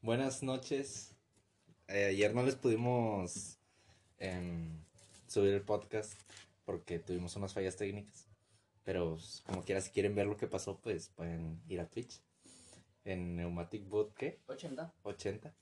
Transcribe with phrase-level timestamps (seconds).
[0.00, 1.14] Buenas noches.
[1.88, 3.58] Eh, ayer no les pudimos
[4.18, 4.82] em,
[5.26, 6.12] subir el podcast
[6.64, 8.26] porque tuvimos unas fallas técnicas.
[8.84, 12.20] Pero pues, como quiera, si quieren ver lo que pasó, pues pueden ir a Twitch.
[13.04, 14.40] En Neumatic Boot, ¿qué?
[14.46, 14.92] 80.
[15.02, 15.54] 80.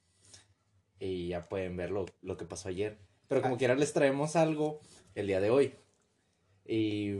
[0.98, 2.98] Y ya pueden ver lo, lo que pasó ayer.
[3.28, 4.80] Pero como quiera, les traemos algo
[5.14, 5.74] el día de hoy.
[6.64, 7.16] Y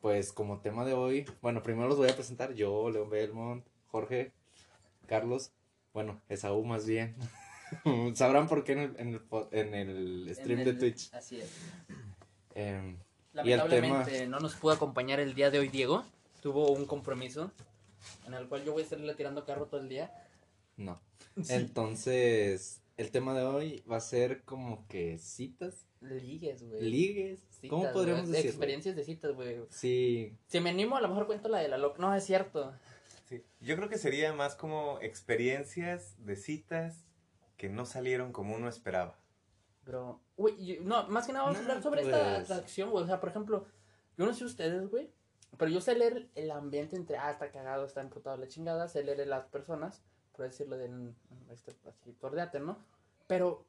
[0.00, 4.32] pues como tema de hoy, bueno, primero los voy a presentar yo, León Belmont, Jorge,
[5.06, 5.52] Carlos,
[5.92, 7.16] bueno, Esaú más bien.
[8.14, 11.12] Sabrán por qué en el, en el, en el stream En de Twitch.
[11.14, 11.50] Así es.
[12.54, 12.96] Em,
[13.44, 16.04] Y el Lamentablemente no nos pudo acompañar el día de hoy Diego.
[16.42, 17.50] Tuvo un compromiso
[18.26, 20.12] en el cual yo voy a estarle tirando carro todo el día.
[20.76, 21.00] no.
[21.48, 26.82] Entonces, el tema de hoy va a ser como que citas, Ligues, güey.
[26.82, 27.40] ligues.
[27.48, 28.50] Citas, ¿Cómo podríamos decirlo?
[28.50, 29.60] Experiencias de citas, güey.
[29.70, 32.02] Sí, Si me animo, a lo mejor cuento la de la loca.
[32.02, 32.74] No, es cierto.
[33.32, 37.06] Sí, Yo creo que sería más como experiencias de citas
[37.56, 39.18] que no salieron como uno esperaba.
[39.84, 42.14] Pero, güey, yo- no, más que nada vamos a hablar sobre pues.
[42.14, 43.04] esta atracción, güey.
[43.04, 43.66] O sea, por ejemplo,
[44.18, 45.10] yo no sé ustedes, güey,
[45.56, 49.02] pero yo sé leer el ambiente entre, ah, está cagado, está emputado la chingada, sé
[49.02, 50.02] leer las personas,
[50.36, 50.90] por decirlo de,
[51.50, 52.76] este, así, tordeate, ¿no?
[53.26, 53.64] Pero,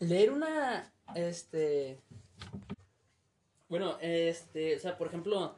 [0.00, 1.98] leer una, este,
[3.70, 5.56] bueno, este, o sea, por ejemplo,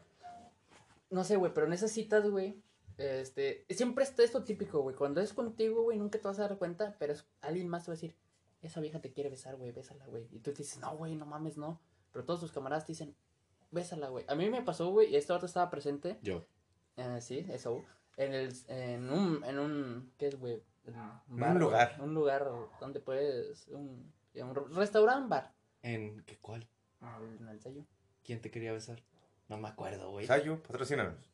[1.10, 2.62] no sé, güey, pero en esas citas, güey,
[3.02, 6.58] este, siempre está esto típico, güey, cuando es contigo, güey, nunca te vas a dar
[6.58, 8.14] cuenta, pero es, alguien más te va a decir,
[8.62, 10.26] esa vieja te quiere besar, güey, bésala, güey.
[10.30, 11.80] Y tú te dices, no, güey, no mames, no.
[12.12, 13.14] Pero todos tus camaradas te dicen,
[13.70, 14.24] bésala, güey.
[14.28, 16.44] A mí me pasó, güey, y este otro estaba presente, yo.
[16.96, 17.84] eh, sí, eso,
[18.16, 20.62] en, el, en un, en un, ¿qué es, güey?
[20.84, 20.94] En
[21.42, 21.96] un lugar.
[22.00, 25.52] Un lugar donde puedes, un, un restaurante, bar.
[25.82, 26.68] ¿En qué cuál?
[27.40, 27.84] En el sello.
[28.24, 29.02] ¿Quién te quería besar?
[29.48, 30.26] No me acuerdo, güey.
[30.26, 31.31] Sayo, patrocínanos.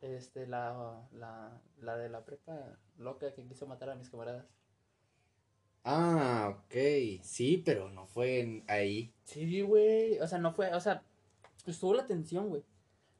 [0.00, 4.46] Este, la, la, la de la prepa loca que quiso matar a mis camaradas.
[5.84, 6.74] Ah, ok.
[7.22, 9.12] Sí, pero no fue en- ahí.
[9.24, 10.18] Sí, güey.
[10.20, 11.02] O sea, no fue, o sea,
[11.66, 12.62] estuvo la tensión, güey.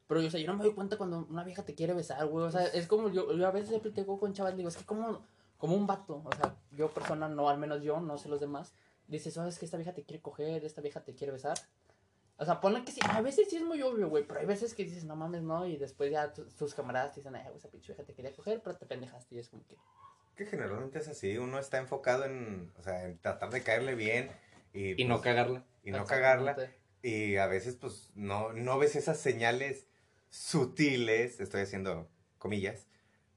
[0.06, 2.47] Pero, o sea, yo no me doy cuenta cuando una vieja te quiere besar, güey.
[2.47, 4.84] O sea, es como yo, yo a veces le platico con chavas, digo, es que
[4.84, 5.22] como,
[5.58, 6.22] como un vato.
[6.24, 8.72] O sea, yo persona, no, al menos yo, no sé los demás.
[9.06, 11.58] Dices, sabes que esta vieja te quiere coger, esta vieja te quiere besar.
[12.41, 14.72] O sea, ponle que sí, a veces sí es muy obvio, güey, pero hay veces
[14.75, 17.56] que dices, no mames, no, y después ya tu- tus camaradas te dicen, ay, güey,
[17.59, 19.76] esa pinche vieja te quería coger, pero te pendejaste, y es como que,
[20.37, 24.31] Que generalmente es así, uno está enfocado en, o sea, en tratar de caerle bien
[24.72, 25.65] y, Y no pues, cagarla.
[25.82, 26.56] y no cagarla.
[27.03, 29.87] Y a veces pues no, no ves esas señales
[30.31, 32.87] sutiles, estoy haciendo comillas,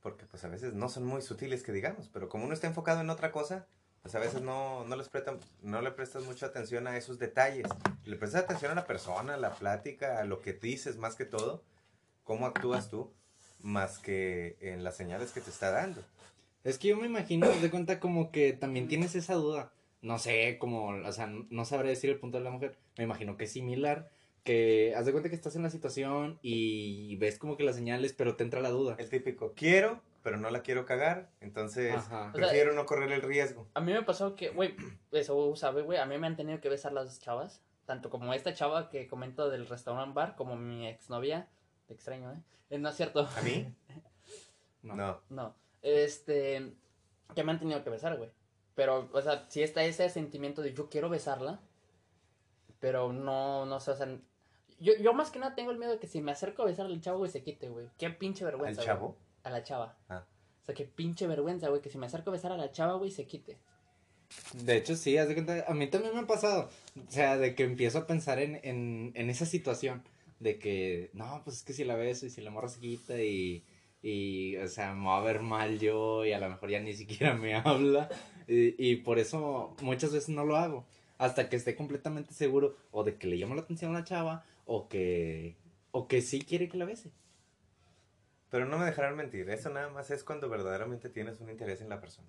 [0.01, 3.01] porque pues a veces no son muy sutiles que digamos, pero como uno está enfocado
[3.01, 3.67] en otra cosa,
[4.01, 7.67] pues a veces no, no, les prestan, no le prestas mucha atención a esos detalles.
[8.03, 11.25] Le prestas atención a la persona, a la plática, a lo que dices más que
[11.25, 11.63] todo,
[12.23, 13.11] cómo actúas tú,
[13.59, 16.03] más que en las señales que te está dando.
[16.63, 19.71] Es que yo me imagino, de cuenta como que también tienes esa duda.
[20.01, 22.77] No sé, como, o sea, no sabré decir el punto de la mujer.
[22.97, 24.09] Me imagino que es similar.
[24.43, 28.13] Que haz de cuenta que estás en la situación y ves como que las señales,
[28.13, 28.95] pero te entra la duda.
[28.97, 32.03] El típico, quiero, pero no la quiero cagar, entonces Ajá.
[32.03, 33.67] O sea, prefiero no correr el riesgo.
[33.73, 34.75] A mí me pasó que, güey,
[35.11, 38.53] eso sabe, güey, a mí me han tenido que besar las chavas, tanto como esta
[38.53, 41.47] chava que comento del restaurant bar, como mi exnovia,
[41.87, 42.37] te extraño, ¿eh?
[42.69, 43.73] Eh, No es cierto, ¿A mí?
[44.83, 44.95] No.
[44.95, 45.21] No.
[45.29, 46.73] no, este,
[47.35, 48.31] que me han tenido que besar, güey,
[48.73, 51.59] pero, o sea, sí está ese sentimiento de yo quiero besarla,
[52.79, 54.07] pero no, no sé, o sea,
[54.79, 56.87] yo, yo más que nada tengo el miedo de que si me acerco a besar
[56.87, 58.87] al chavo, güey, se quite, güey, qué pinche ¿Al vergüenza, güey.
[58.87, 59.17] chavo?
[59.43, 59.97] A la chava.
[60.09, 60.25] Ah.
[60.61, 62.93] O sea, qué pinche vergüenza, güey, que si me acerco a besar a la chava,
[62.95, 63.57] güey, se quite.
[64.53, 66.69] De hecho, sí, haz de cuenta, a mí también me ha pasado.
[67.07, 70.03] O sea, de que empiezo a pensar en, en, en esa situación.
[70.39, 73.21] De que, no, pues es que si la beso y si la morra se quita
[73.21, 73.63] y,
[74.01, 76.93] y, o sea, me va a ver mal yo y a lo mejor ya ni
[76.93, 78.09] siquiera me habla.
[78.47, 80.85] Y, y por eso muchas veces no lo hago.
[81.17, 84.43] Hasta que esté completamente seguro o de que le llama la atención a la chava
[84.65, 85.55] o que,
[85.91, 87.11] o que sí quiere que la bese.
[88.51, 91.89] Pero no me dejarán mentir, eso nada más es cuando verdaderamente tienes un interés en
[91.89, 92.27] la persona.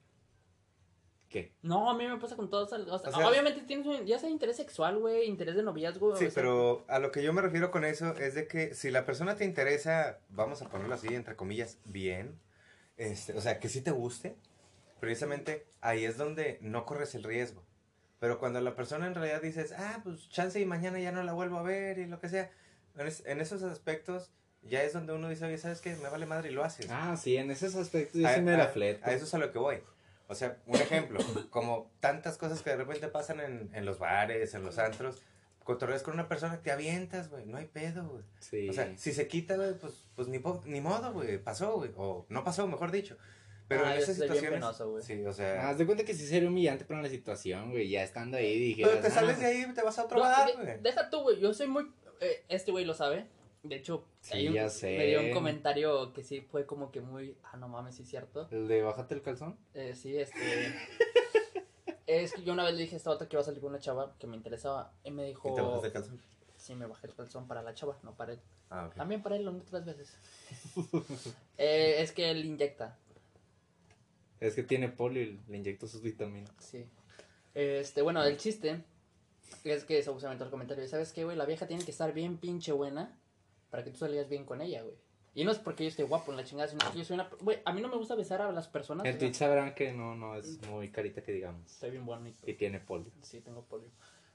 [1.29, 1.53] ¿Qué?
[1.63, 2.73] No, a mí me pasa con todos.
[2.73, 6.15] O sea, O sea- obviamente tienes un, ya sea interés sexual, güey, interés de noviazgo.
[6.17, 8.75] Sí, o sea, pero a lo que yo me refiero con eso es de que
[8.75, 12.39] si la persona te interesa, vamos a ponerlo así, entre comillas, bien,
[12.99, 14.37] este, o sea, que sí te guste,
[15.01, 17.65] precisamente ahí es donde no corres el riesgo.
[18.21, 21.33] Pero cuando la persona en realidad dices, ah, pues chance y mañana ya no la
[21.33, 22.51] vuelvo a ver y lo que sea,
[22.97, 24.31] en, es- en esos aspectos
[24.63, 25.95] ya es donde uno dice, oye, ¿sabes qué?
[25.97, 26.87] Me vale madre y lo haces.
[26.91, 29.01] Ah, sí, en esos aspectos yo a, sí me la a- fleto.
[29.05, 29.79] a eso es a lo que voy.
[30.29, 31.19] O sea, un ejemplo,
[31.51, 35.21] como tantas cosas que de repente pasan en, en los bares, en los antros,
[35.65, 38.23] cotorreas con una persona, te avientas, güey, no hay pedo, güey.
[38.41, 38.69] Sí.
[38.69, 42.25] O sea, si se quita, güey, pues, pues ni, ni modo, güey, pasó, güey, o
[42.29, 43.17] no pasó, mejor dicho.
[43.69, 44.51] Pero Ah, en esas situaciones.
[44.53, 45.03] penoso, güey.
[45.03, 45.69] sí, o sea.
[45.71, 47.89] Haz de cuenta que sí sería humillante para la situación, güey.
[47.89, 48.83] Ya estando ahí dije.
[48.85, 50.81] pero te sales de ahí y te vas a otro No, bar, güey.
[50.83, 51.41] deja tú, güey.
[51.41, 51.91] Yo soy muy.
[52.21, 53.27] eh, este güey lo sabe.
[53.63, 54.97] De hecho, Sí, hay un- ya sé.
[54.99, 57.37] me dio un comentario que sí fue como que muy.
[57.45, 58.49] Ah, no mames, sí es cierto.
[58.51, 59.57] ¿El de bájate el calzón?
[59.75, 60.37] Eh, sí, este.
[62.07, 63.71] es que yo una vez le dije a esta otra que iba a salir con
[63.71, 64.93] una chava que me interesaba.
[65.05, 65.49] Y me dijo.
[65.51, 66.21] ¿Y te bajas el calzón?
[66.57, 68.41] Sí, me bajé el calzón para la chava, no para él.
[68.71, 68.95] Ah, ok.
[68.95, 70.17] También para él, lo otras veces.
[71.59, 72.99] Eh, es que él inyecta.
[74.41, 76.51] Es que tiene polio y le inyecto sus vitaminas.
[76.59, 76.85] Sí.
[77.55, 78.83] Este, bueno, el chiste
[79.63, 80.89] es que eso se el comentario.
[80.89, 81.37] ¿Sabes qué, güey?
[81.37, 83.17] La vieja tiene que estar bien pinche buena
[83.73, 84.95] para que tú salgas bien con ella, güey.
[85.35, 87.27] Y no es porque yo esté guapo en la chingada, sino que yo soy una...
[87.41, 89.07] Güey, a mí no me gusta besar a las personas.
[89.07, 91.71] En Twitch sabrán que no, no es muy carita que digamos.
[91.71, 92.39] Soy bien bonito.
[92.47, 93.11] Y tiene polio.
[93.23, 93.89] Sí, tengo polio.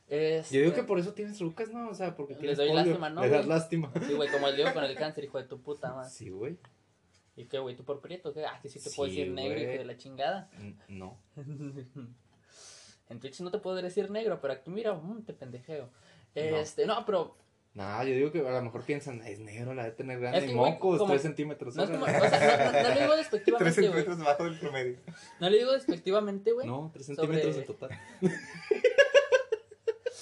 [0.08, 1.90] Este, Yo digo que por eso tienes rucas, ¿no?
[1.90, 2.84] O sea, porque Le tienes doy polio.
[2.84, 3.58] lástima, ¿no, Le das güey?
[3.60, 3.92] lástima.
[4.08, 6.10] Sí, güey, como el Diego con el cáncer, hijo de tu puta madre.
[6.10, 6.58] Sí, güey.
[7.36, 7.76] ¿Y qué, güey?
[7.76, 8.34] ¿Tú por prieto?
[8.34, 8.44] ¿Qué?
[8.46, 9.64] Ah, que sí te puedo Sí, decir negro, güey.
[9.70, 10.50] hijo de la chingada.
[10.88, 11.20] No.
[13.10, 15.86] En Twitch no te puedo decir negro, pero aquí mira, mm, te pendejeo.
[15.86, 15.92] No.
[16.36, 17.38] Este, no, pero
[17.78, 20.40] No, yo digo que a lo mejor piensan, es negro, la de tener grande.
[20.40, 21.76] Es que, y mocos, como- 3 centímetros.
[21.76, 23.94] no es como, o sea, no, no, no le digo Tres despectivamente, güey.
[23.94, 24.98] centímetros bajo del promedio.
[25.40, 26.66] No le digo despectivamente, güey.
[26.68, 27.90] No, 3 Sobre- centímetros en total.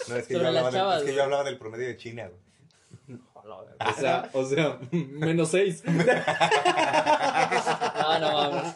[0.07, 1.88] No, es que, Sobre yo hablaba, las del- chavas, es que yo hablaba del promedio
[1.88, 3.19] de China, güey.
[3.80, 5.84] O sea, o sea, menos 6.
[7.96, 8.75] No, no mames.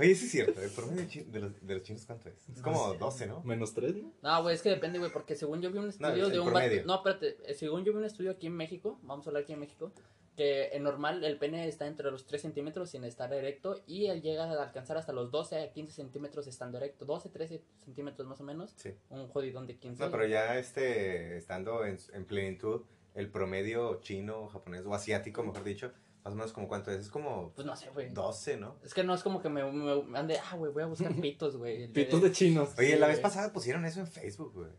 [0.00, 2.48] Oye, sí es cierto, el promedio de, los, de los chinos, ¿cuánto es?
[2.48, 3.42] Es como 12, ¿no?
[3.42, 4.12] menos 3, ¿no?
[4.22, 6.46] No, güey, es que depende, güey, porque según yo vi un estudio el de un
[6.50, 6.78] promedio.
[6.78, 9.44] vato- No, espérate, eh, según yo vi un estudio aquí en México, vamos a hablar
[9.44, 9.92] aquí en México,
[10.36, 14.22] que en normal el pene está entre los 3 centímetros sin estar erecto y él
[14.22, 17.04] llega a alcanzar hasta los 12 a 15 centímetros estando erecto.
[17.04, 18.72] 12, 13 centímetros más o menos.
[18.76, 18.90] Sí.
[19.10, 20.02] Un jodidón de 15.
[20.02, 22.82] No, pero ya este, estando en, en plenitud,
[23.14, 25.92] el promedio chino, japonés o asiático, mejor dicho,
[26.24, 28.10] más o menos como cuánto es, es como Pues no sé, güey.
[28.10, 28.76] 12, ¿no?
[28.84, 31.56] Es que no es como que me, me, ande, ah, güey, voy a buscar pitos,
[31.56, 31.88] güey.
[31.88, 32.70] Pitos de chinos.
[32.78, 34.70] Oye, Sí, la vez pasada pusieron eso en Facebook, güey.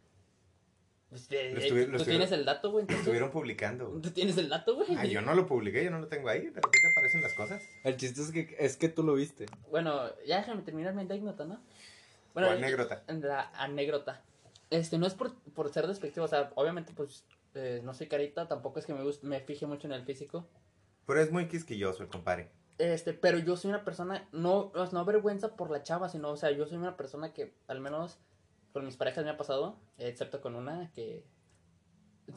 [1.10, 2.86] Pues, eh, Lo eh, ¿Tú tienes el dato, güey?
[2.88, 3.88] Estuvieron publicando.
[4.02, 4.96] ¿Tú tienes el dato, güey?
[4.98, 7.34] Ah, yo no lo publiqué, yo no lo tengo ahí, pero ¿qué te parecen las
[7.34, 7.62] cosas?
[7.84, 9.46] El chiste es que, es que tú lo viste.
[9.70, 11.60] Bueno, ya déjame terminar mi anécdota, ¿no?
[12.34, 13.04] o eh, anécdota.
[13.08, 14.22] La anécdota.
[14.70, 18.48] Este, no es por, por ser despectivo, o sea, obviamente, pues, eh, no soy carita,
[18.48, 20.48] tampoco es que me, guste, me fije mucho en el físico.
[21.06, 22.50] Pero es muy quisquilloso el compadre.
[22.78, 26.38] Este, pero yo soy una persona, no, no, no vergüenza por la chava, sino, o
[26.38, 28.18] sea, yo soy una persona que, al menos,
[28.74, 31.24] con mis parejas me ha pasado, excepto con una que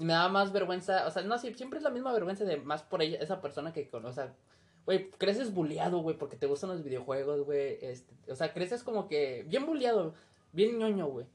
[0.01, 2.83] me da más vergüenza, o sea, no, sí, siempre es la misma vergüenza de más
[2.83, 4.35] por ella, esa persona que con, o sea,
[4.85, 9.09] güey, creces bulleado, güey, porque te gustan los videojuegos, güey, este, o sea, creces como
[9.09, 10.15] que bien bulleado,
[10.53, 11.27] bien ñoño, güey.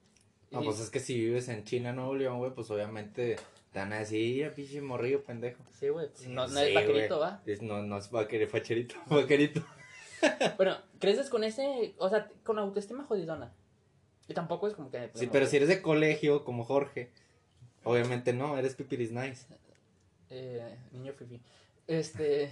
[0.51, 3.37] No, Y- pues es que si vives en China, Nuevo León, güey, pues obviamente
[3.71, 5.63] te van a decir, "Ya, pinche morrillo pendejo.
[5.79, 7.19] Sí, güey, pues, no, no Sí, es vaquerito.
[7.19, 7.41] ¿va?
[7.45, 9.61] Es- no, no es vaquerito, facherito, vaquerito.
[10.57, 13.53] Bueno, creces con ese, o sea, con autoestima jodidona.
[14.27, 15.09] Y tampoco es como que...
[15.13, 17.09] Sí, pero si eres de colegio, como Jorge,
[17.83, 19.47] obviamente no, eres pipiris nice.
[20.29, 21.41] Eh, niño fifi.
[21.87, 22.51] Este,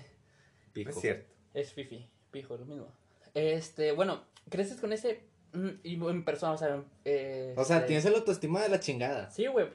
[0.74, 0.90] Pico.
[0.90, 1.30] es cierto.
[1.54, 2.88] es fifi, pijo, lo mismo.
[3.36, 5.22] Este, bueno, creces con ese...
[5.54, 6.82] mm, Y en persona, o sea...
[7.06, 9.30] eh, O sea, este, tienes el autoestima de la chingada.
[9.30, 9.68] Sí, güey.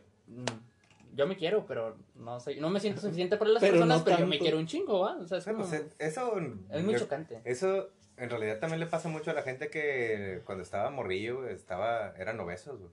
[1.15, 4.05] Yo me quiero, pero no soy, no me siento suficiente para las Pero personas, no
[4.05, 4.43] pero yo me tanto.
[4.45, 5.17] quiero un chingo, ¿va?
[5.19, 5.69] O sea, es No, como...
[5.69, 6.39] pues, eh, eso,
[6.71, 7.41] Es muy le- chocante.
[7.45, 12.15] Eso en realidad también le pasa mucho a la gente que cuando estaba morrillo, estaba,
[12.17, 12.91] eran obesos, güey.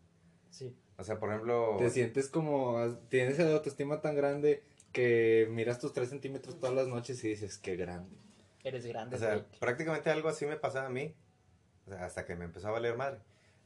[0.50, 0.76] Sí.
[0.98, 5.94] O sea, por ejemplo, Te sientes como, tienes el autoestima tan grande que miras tus
[5.94, 8.18] 3 centímetros todas las noches y dices, qué grande.
[8.66, 11.14] Eres grande, o sea, prácticamente algo así me pasaba a mí,
[11.88, 13.20] o sea, hasta que me empezó a valer madre.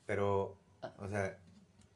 [0.06, 0.58] Pero,
[1.00, 1.40] o sea,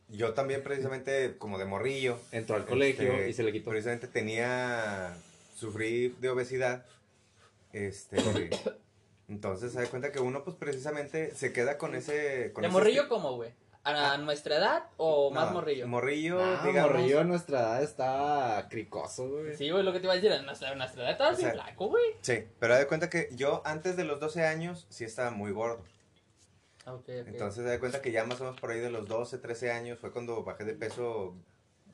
[0.10, 3.70] yo también precisamente como de morrillo, Entró al colegio Este, y se le quitó.
[3.70, 5.16] Precisamente tenía,
[5.56, 6.86] sufrí de obesidad,
[7.74, 8.18] este,
[9.28, 12.52] entonces se da cuenta que uno pues precisamente se queda con ese...
[12.54, 13.52] Con ¿De ese morrillo cómo, güey?
[13.84, 15.88] ¿A nuestra edad o más No, morrillo?
[15.88, 16.92] Morrillo, Ah, digamos...
[16.92, 19.56] morrillo a nuestra edad estaba cricoso, güey.
[19.56, 21.40] Sí, güey, lo que te iba a decir, a nuestra, a nuestra edad estabas O
[21.40, 22.04] sea, bien flaco, güey.
[22.22, 25.52] Sí, pero haz de cuenta que yo antes de los 12 años sí estaba muy
[25.54, 25.86] gordo.
[26.88, 27.28] Ok, ok.
[27.28, 29.72] Entonces se da cuenta que ya más o menos por ahí de los 12, 13
[29.72, 31.36] años fue cuando bajé de peso.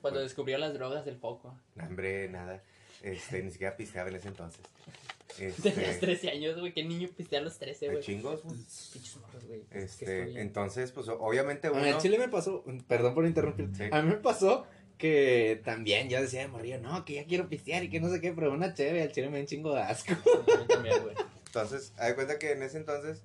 [0.01, 1.57] Cuando descubrió las drogas del foco.
[1.75, 2.61] No, Hombre, nada.
[3.01, 4.61] Este, ni siquiera pisteaba en ese entonces.
[5.37, 6.73] Tenías Este, 13 años, güey.
[6.73, 8.03] ¿Qué niño pistea a los 13, hay güey?
[8.03, 8.43] chingos.
[8.43, 8.55] güey.
[8.93, 9.61] Pinches morros, güey.
[9.71, 11.81] ¿Qué Este, entonces, pues obviamente A uno.
[11.81, 13.83] mí en Chile me pasó, perdón por interrumpir, Sí.
[13.91, 14.67] a mí me pasó
[14.99, 18.21] que también yo decía de morrillo, no, que ya quiero pistear y que no sé
[18.21, 20.13] qué, pero una chévere, al chile me da un chingo de asco.
[20.13, 21.15] A mí también, güey.
[21.47, 23.21] Entonces, de cuenta que en ese entonces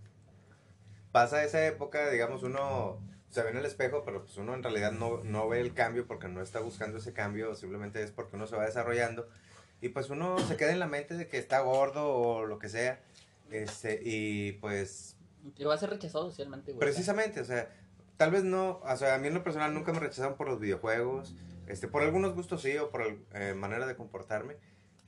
[1.18, 4.92] pasa esa época, digamos, uno se ve en el espejo, pero pues uno en realidad
[4.92, 8.46] no, no ve el cambio porque no está buscando ese cambio, simplemente es porque uno
[8.46, 9.28] se va desarrollando.
[9.80, 12.68] Y pues uno se queda en la mente de que está gordo o lo que
[12.68, 13.00] sea.
[13.50, 15.16] Este, y pues
[15.56, 16.78] Y va a ser rechazado socialmente, güey.
[16.78, 17.68] Precisamente, o sea,
[18.16, 20.60] tal vez no, o sea, a mí en lo personal nunca me rechazaron por los
[20.60, 21.34] videojuegos,
[21.66, 23.02] este, por algunos gustos sí, o por
[23.34, 24.56] eh, manera de comportarme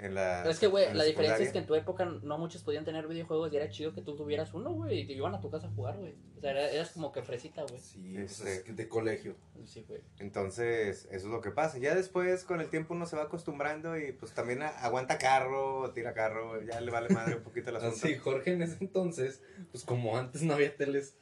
[0.00, 2.62] en la Pero es que, güey, la diferencia es que en tu época no muchos
[2.62, 5.40] podían tener videojuegos y era chido que tú tuvieras uno, güey, y te iban a
[5.40, 6.14] tu casa a jugar, güey.
[6.36, 7.78] O sea, era- eras como que fresita, güey.
[7.80, 8.52] Sí, pues, Este.
[8.54, 9.36] es que de colegio.
[9.66, 10.00] Sí, güey.
[10.18, 11.78] Entonces, eso es lo que pasa.
[11.78, 16.14] Ya después, con el tiempo, uno se va acostumbrando y pues también aguanta carro, tira
[16.14, 17.96] carro, ya le vale madre un poquito el asunto.
[18.06, 21.14] Así, Jorge en ese entonces, pues como antes no había teles,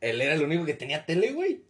[0.00, 1.62] él era el único que tenía tele, güey.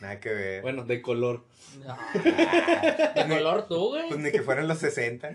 [0.00, 0.62] Nada que ver.
[0.62, 1.44] Bueno, de color.
[1.84, 1.96] No.
[1.98, 4.08] Ah, De color tú, güey.
[4.08, 5.30] pues ni que fueran los 60.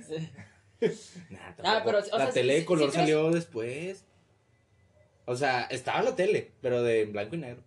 [1.30, 4.03] Nah, Ah, pero, o la sea, tele sí- de color sí salió después.
[5.25, 7.63] O sea, estaba la tele, pero de blanco y negro.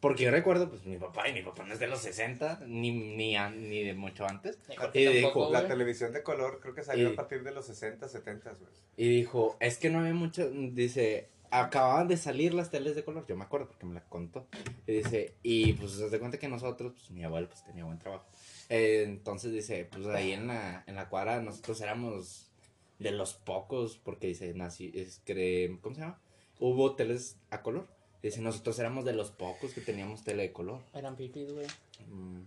[0.00, 2.90] Porque yo recuerdo, pues mi papá y mi papá no es de los 60, ni,
[2.92, 4.58] ni, ni de mucho antes.
[4.68, 5.00] Y tampoco,
[5.46, 8.50] dijo, La televisión de color creo que salió Y- a partir de los 60, 70,
[8.50, 8.70] güey.
[8.96, 11.28] Y dijo, es que no había mucho, dice,
[11.60, 14.46] acababan de salir las teles de color, yo me acuerdo porque me la contó.
[14.86, 17.98] Y dice, y pues se de cuenta que nosotros, pues mi abuelo pues tenía buen
[17.98, 18.26] trabajo.
[18.68, 22.50] Eh, entonces dice, pues ahí en la, en la cuadra nosotros éramos
[22.98, 26.20] de los pocos, porque dice, nací, es que, ¿cómo se llama?
[26.58, 27.86] Hubo teles a color.
[28.22, 30.80] Dice, nosotros éramos de los pocos que teníamos tele de color.
[30.94, 31.66] Eran pipis, güey.
[32.08, 32.40] Mm,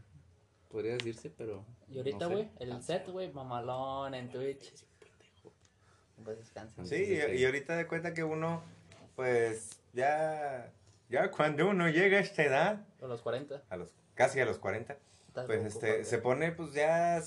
[0.70, 1.64] podría decirse, pero...
[1.88, 2.34] Y ahorita, no sé.
[2.34, 4.74] güey, el set, güey, mamalón en Twitch.
[6.24, 6.86] Pues descansen.
[6.86, 8.64] Sí, y, y ahorita de cuenta que uno,
[9.18, 10.72] pues, ya,
[11.10, 13.64] ya cuando uno llega a esta edad, A los 40.
[13.68, 14.96] a los, casi a los 40,
[15.28, 17.22] estás pues, este, se pone, pues, ya,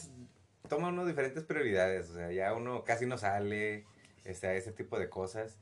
[0.69, 3.87] toma uno diferentes prioridades, o sea, ya uno casi no sale,
[4.25, 5.59] este, a ese tipo de cosas.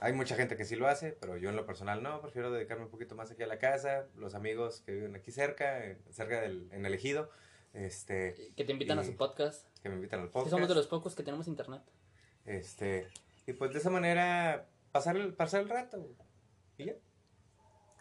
[0.00, 2.84] Hay mucha gente que sí lo hace, pero yo en lo personal no, prefiero dedicarme
[2.84, 6.68] un poquito más aquí a la casa, los amigos que viven aquí cerca, cerca del,
[6.72, 7.30] en el ejido,
[7.74, 9.66] este, Que te invitan a su podcast.
[9.82, 10.52] que me invitan al Que podcast.
[10.52, 11.82] somos de los pocos que tenemos internet.
[12.46, 13.08] Este,
[13.46, 14.66] y pues de esa manera
[14.96, 16.08] pasar el, pasar el rato.
[16.78, 16.94] Y ya.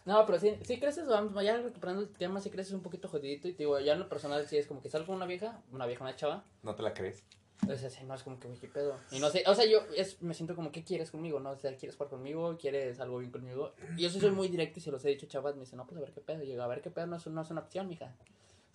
[0.06, 3.48] No, pero sí, sí creces, vamos, ya recuperando el tema, sí creces un poquito jodidito.
[3.48, 5.62] Y te digo, ya en lo personal sí es como que salgo con una vieja,
[5.72, 6.46] una vieja, una chava.
[6.64, 7.24] No te la crees.
[7.68, 8.98] O sea, sí, no es como que, güey, qué pedo.
[9.12, 11.40] Y no sé, o sea, yo es, me siento como, ¿qué quieres conmigo?
[11.40, 12.58] No, o sea, ¿quieres jugar conmigo?
[12.58, 13.74] ¿Quieres algo bien conmigo?
[13.98, 15.88] Y yo sí soy muy directo y se los he dicho, chavas, me dicen, no,
[15.88, 16.44] pues a ver qué pedo.
[16.44, 18.14] Y yo, a ver qué pedo no es, no es una opción, mija.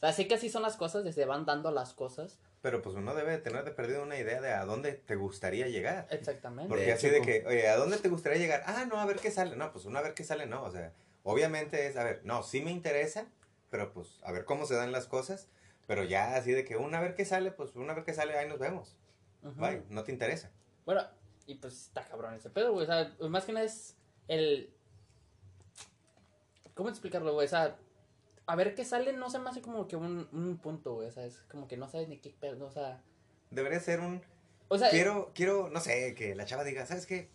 [0.00, 2.38] O sea, sé que así son las cosas, desde van dando las cosas.
[2.62, 5.69] Pero pues uno debe de tener de perdido una idea de a dónde te gustaría
[5.69, 6.07] llegar.
[6.11, 6.71] Exactamente.
[6.71, 8.62] Porque De así hecho, de que, oye, ¿a dónde te gustaría llegar?
[8.64, 9.57] Ah, no, a ver qué sale.
[9.57, 10.62] No, pues uno a ver qué sale, no.
[10.64, 13.26] O sea, obviamente es, a ver, no, sí me interesa,
[13.69, 15.49] pero pues a ver cómo se dan las cosas.
[15.87, 18.14] Pero ya así de que una a ver qué sale, pues una a ver qué
[18.14, 18.97] sale, ahí nos vemos.
[19.42, 19.61] Ujú.
[19.61, 20.50] Bye, no te interesa.
[20.87, 21.02] Bueno,
[21.47, 22.85] y pues está cabrón ese pedo, güey.
[22.85, 23.97] O sea, más que nada es
[24.28, 24.73] el.
[26.75, 27.47] ¿Cómo explicarlo, güey?
[27.47, 27.76] O sea,
[28.50, 31.09] a ver qué sale no se me hace como que un, un punto, güey.
[31.09, 32.66] O sea, es como que no sabes ni qué pedo.
[32.66, 33.00] O sea,
[33.50, 34.23] Debería ser un,
[34.69, 37.28] o sea quiero, quiero, no sé, que la chava diga, ¿sabes qué?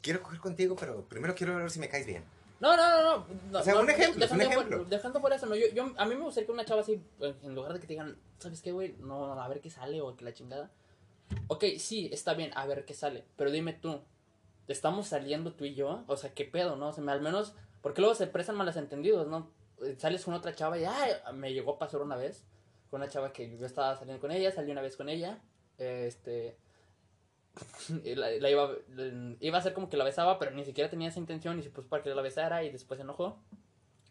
[0.00, 2.24] Quiero coger contigo, pero primero quiero ver si me caes bien.
[2.58, 3.58] No, no, no, no.
[3.58, 4.78] O sea, no, un ejemplo, es un dejando ejemplo.
[4.78, 5.54] Por, dejando por eso, no.
[5.54, 7.86] Yo, yo, a mí me gustaría que una chava así, eh, en lugar de que
[7.86, 8.96] te digan, ¿sabes qué, güey?
[8.98, 10.70] No, a ver qué sale o que la chingada.
[11.46, 13.24] Ok, sí, está bien, a ver qué sale.
[13.36, 14.00] Pero dime tú,
[14.68, 16.04] ¿estamos saliendo tú y yo?
[16.08, 16.88] O sea, ¿qué pedo, no?
[16.88, 19.50] O sea, al menos, porque luego se prestan malos entendidos, ¿no?
[19.82, 22.44] Eh, Sales con otra chava y, ay, me llegó a pasar una vez
[22.90, 25.40] con una chava que yo estaba saliendo con ella, salí una vez con ella,
[25.78, 26.58] este,
[28.04, 28.70] la, la iba,
[29.40, 31.70] iba a hacer como que la besaba, pero ni siquiera tenía esa intención y se
[31.70, 33.38] puso para que la besara y después se enojó.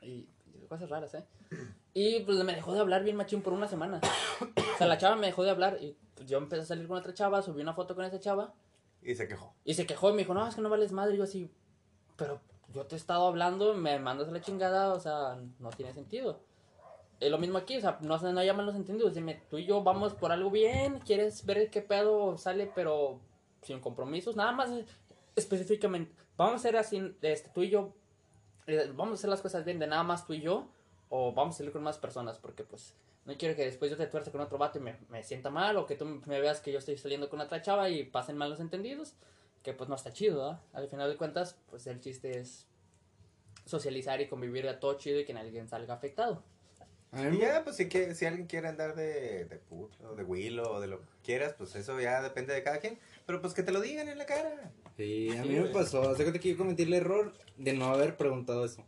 [0.02, 1.24] Y, y cosas raras, ¿eh?
[1.94, 4.00] Y pues me dejó de hablar bien machín por una semana.
[4.42, 6.98] O sea, la chava me dejó de hablar y pues, yo empecé a salir con
[6.98, 8.54] otra chava, subí una foto con esa chava
[9.02, 9.54] Y se quejó.
[9.64, 11.14] y se quejó y me dijo, no, es que no vales madre.
[11.16, 11.52] Y yo así,
[12.16, 12.42] pero
[12.74, 16.40] yo te he estado hablando, me mandas a la chingada, o sea, no tiene sentido.
[17.20, 19.14] Es lo mismo aquí, o sea, no, no llaman los entendidos.
[19.14, 23.20] Dime, tú y yo vamos por algo bien, quieres ver qué pedo sale, pero
[23.62, 24.72] sin compromisos, nada más
[25.36, 26.14] específicamente.
[26.38, 27.94] Vamos a hacer así, este, tú y yo,
[28.68, 30.68] eh, vamos a hacer las cosas bien de nada más tú y yo,
[31.10, 34.08] o vamos a salir con más personas, porque pues no quiero que después yo te
[34.08, 36.72] tuerce con otro vato y me, me sienta mal, o que tú me veas que
[36.72, 39.14] yo estoy saliendo con otra chava y pasen malos entendidos,
[39.64, 40.60] que pues no está chido, ¿verdad?
[40.74, 42.66] Al final de cuentas, pues el chiste es
[43.66, 46.44] socializar y convivir a todo chido y que nadie salga afectado.
[47.14, 50.16] A mí Y me- ya, pues si, que, si alguien quiere andar de, de puto,
[50.16, 52.98] de Willow, o de lo que quieras, pues eso ya depende de cada quien.
[53.26, 54.72] Pero pues que te lo digan en la cara.
[54.96, 55.74] Sí, a Sí, mí me güey.
[55.74, 56.10] pasó.
[56.10, 58.84] Hace cuenta que yo cometí el error de no haber preguntado eso.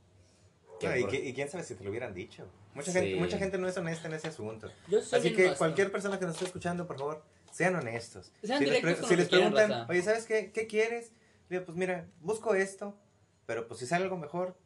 [0.81, 2.45] No, y, y quién sabe si te lo hubieran dicho.
[2.73, 2.99] Mucha, Sí.
[2.99, 4.69] gente, mucha gente no es honesta en ese asunto.
[4.89, 5.57] Yo soy Así que honesto.
[5.59, 7.23] cualquier persona que nos esté escuchando, por favor,
[7.53, 8.31] sean honestos.
[8.43, 10.51] Sean si les, con si preguntan, oye, ¿sabes qué?
[10.51, 11.11] ¿Qué quieres?
[11.49, 12.97] Le digo, pues mira, busco esto,
[13.45, 14.57] pero pues si sale algo mejor,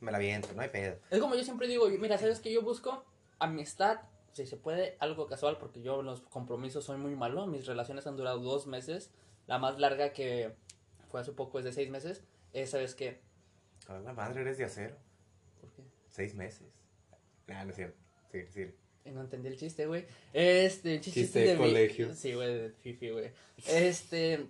[0.00, 0.98] me la viento, no hay pedo.
[1.10, 3.04] Es como yo siempre digo, mira, ¿sabes que Yo busco
[3.38, 4.00] amistad,
[4.32, 7.46] si se puede, algo casual, porque yo en los compromisos soy muy malo.
[7.46, 9.10] Mis relaciones han durado dos meses
[9.46, 10.54] La más larga que
[11.10, 12.22] fue hace poco es de seis meses.
[12.52, 13.22] Esa vez que...
[13.88, 14.96] A la madre eres de acero.
[15.60, 15.82] ¿Por qué?
[16.10, 16.66] Seis meses.
[17.46, 17.98] Nah, no es cierto.
[18.32, 18.74] Sí, sí.
[19.12, 20.04] No entendí el chiste, güey.
[20.32, 22.14] Este, el chiste, Chiste de mi- colegio.
[22.14, 23.30] Sí, güey, de fifi, güey.
[23.68, 24.46] Este,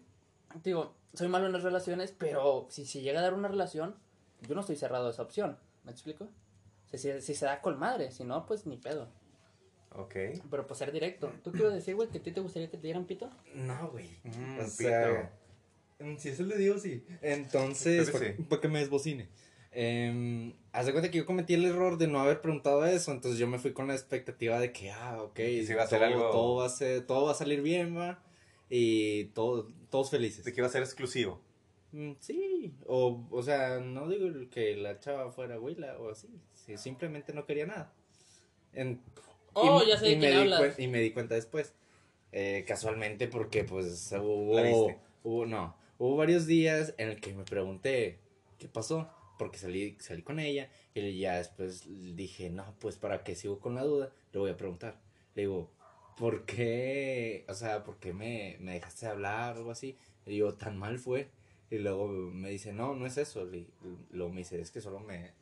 [0.65, 3.95] digo, soy malo en las relaciones, pero si se llega a dar una relación,
[4.49, 5.59] yo no estoy cerrado a esa opción.
[5.85, 6.25] ¿Me explico?
[6.25, 9.09] O sea, si, si se da con madre, si no, pues ni pedo.
[9.93, 10.15] Ok.
[10.51, 11.33] Pero pues ser directo.
[11.43, 12.09] ¿Tú qué ibas a decir, güey?
[12.09, 13.31] ¿Que a ti te gustaría que te dieran pito?
[13.55, 14.09] No, güey.
[14.25, 14.71] Mm, o pito.
[14.71, 15.33] sea,
[16.01, 17.05] mm, si eso le digo, sí.
[17.23, 18.61] Entonces, para sí.
[18.61, 19.29] que me desbocine.
[19.79, 23.39] Eh, haz de cuenta que yo cometí el error de no haber preguntado eso, entonces
[23.39, 25.99] yo me fui con la expectativa de que, ah, ok, Y si va a ser
[25.99, 28.23] todo, algo- todo va a ser, todo va a salir bien, va,
[28.71, 30.47] y todo, todos felices.
[30.47, 31.43] De que iba a ser exclusivo.
[31.93, 36.79] Mm, Sí, o, o sea, no digo que la chava fuera güila o así, sí,
[36.79, 37.93] simplemente no quería nada.
[38.73, 39.03] En-
[39.53, 40.79] Oh, y- ya sé de y quién di hablas.
[40.79, 41.75] y me di cuenta después,
[42.33, 44.87] eh, casualmente porque pues hubo,
[45.23, 48.19] hubo, no, hubo varios días en el que me pregunté
[48.59, 51.85] qué pasó, porque salí, salí con ella y ya después
[52.17, 55.01] dije, no, pues para que sigo con la duda, le voy a preguntar.
[55.35, 55.71] Le digo,
[56.17, 59.97] ¿por qué, o sea, por qué me, me dejaste de hablar o algo así?
[60.25, 61.29] Le digo, tan mal fue.
[61.71, 63.45] Y luego me dice, no, no es eso.
[63.55, 63.69] Y
[64.11, 65.33] luego me dice, es que solo me...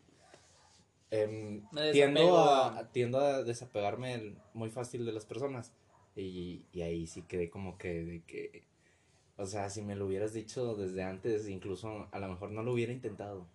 [1.10, 5.72] em, Me tiendo, a, tiendo a desapegarme muy fácil de las personas.
[6.16, 8.64] Y, y ahí sí quedé como que, de que...
[9.36, 12.72] O sea, si me lo hubieras dicho desde antes, incluso a lo mejor no lo
[12.72, 13.46] hubiera intentado.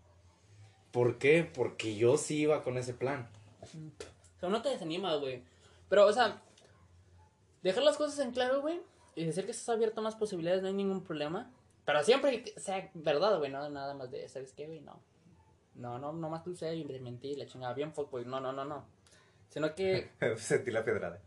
[0.92, 1.50] ¿Por qué?
[1.54, 3.30] Porque yo sí iba con ese plan.
[3.62, 5.44] O sea, no te desanima, güey.
[5.90, 6.42] Pero, o sea,
[7.62, 8.82] dejar las cosas en claro, güey,
[9.16, 11.52] y decir que estás abierto a más posibilidades, no hay ningún problema.
[11.86, 14.82] Pero siempre que sea verdad, güey, no nada más de, ¿sabes qué, güey?
[14.82, 15.00] No.
[15.76, 18.26] No, no, no más dulce y de mentir, la chingada, bien fuck, güey.
[18.26, 18.86] No, no, no, no.
[19.50, 21.20] Sino que, Sentí la pedrada.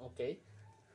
[0.00, 0.20] ok.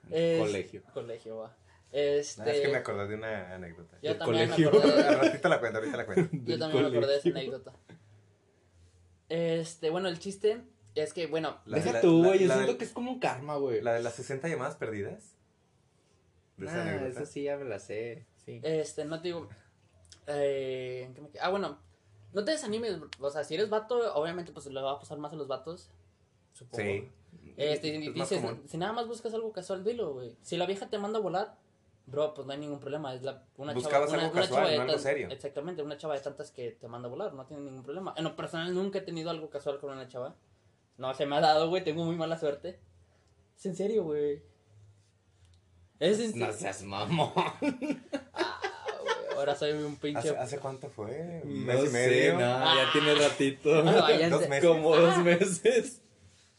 [0.10, 0.84] Es- Colegio.
[0.94, 1.56] Colegio, va.
[1.98, 2.42] Este.
[2.42, 3.98] Ah, es que me acordé de una anécdota.
[4.02, 4.72] Yo del también colegio.
[4.72, 5.16] me acordé.
[5.16, 6.30] Ratito la cuento, ahorita la cuento.
[6.44, 7.74] Yo también me acordé de esa anécdota.
[9.30, 10.62] Este, bueno, el chiste
[10.94, 12.40] es que, bueno, La- Deja la- tú, güey.
[12.40, 13.82] Yo la siento del- que es como un karma, güey.
[13.82, 15.36] La de las 60 llamadas perdidas.
[16.58, 17.08] De esa Ah, anécdota.
[17.10, 18.26] esa sí ya me la sé.
[18.46, 18.60] Sí.
[18.64, 19.50] Este, no te digo.
[20.28, 21.10] Eh,
[21.42, 21.80] ah, bueno.
[22.34, 22.98] No te desanimes.
[23.20, 25.90] O sea, si eres vato, obviamente, pues le va a pasar más a los vatos.
[26.54, 26.84] Supongo.
[26.84, 27.10] Sí.
[27.58, 30.36] Este, y Es dices, si nada más buscas algo casual, dilo, güey.
[30.42, 31.56] Si la vieja te manda a volar,
[32.08, 33.14] bro, pues no hay ningún problema.
[33.14, 35.28] Es la, una Buscabas chava, una, algo una casual, chava de no algo serio.
[35.32, 38.14] Exactamente, una chava de tantas que te manda a volar, no tiene ningún problema.
[38.18, 40.36] En lo personal, nunca he tenido algo casual con una chava.
[40.98, 42.80] No se me ha dado, güey, tengo muy mala suerte.
[43.58, 44.42] Es en serio, güey.
[46.00, 46.54] Es en No serio.
[46.54, 47.32] seas mamón.
[48.34, 48.60] Ah,
[49.38, 50.20] ahora soy un pinche.
[50.30, 51.42] ¿Hace, hace cuánto fue?
[51.44, 52.40] ¿Un No mes y sé, medio?
[52.40, 52.76] no, Ah.
[52.86, 53.70] ya tiene ratito.
[53.86, 54.30] Ah.
[54.30, 54.66] Dos meses.
[54.70, 56.02] Como dos meses.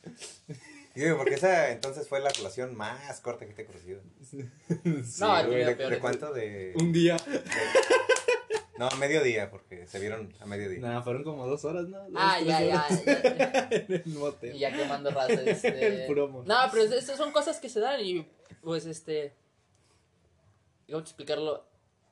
[0.96, 4.00] Y digo, porque esa entonces fue la relación más corta que te he conocido.
[4.24, 4.48] Sí,
[5.20, 5.64] No, güey.
[5.64, 6.32] ¿De, peor de es- cuánto?
[6.32, 7.16] De, Un día.
[8.78, 10.80] No, mediodía, porque se vieron a mediodía.
[10.80, 11.98] Nada, fueron como dos horas, ¿no?
[11.98, 13.04] Dos, Ah, ya, ya, horas.
[13.06, 13.68] ya.
[13.70, 14.54] en el motel.
[14.54, 16.00] Y ya quemando raza, este...
[16.02, 16.46] El puro amor.
[16.46, 18.26] No, pero es- estas son cosas que se dan y,
[18.62, 19.32] pues, este...
[20.88, 21.64] ¿Cómo explicarlo?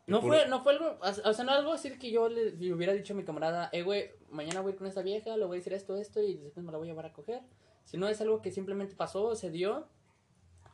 [0.07, 2.73] No puro- fue, no fue algo, o sea, no algo así que yo le, le
[2.75, 5.45] hubiera dicho a mi camarada, eh, güey, mañana voy a ir con esta vieja, le
[5.47, 7.41] voy a decir esto, esto, y después me la voy a llevar a coger.
[7.85, 9.87] Si no es algo que simplemente pasó, se dio,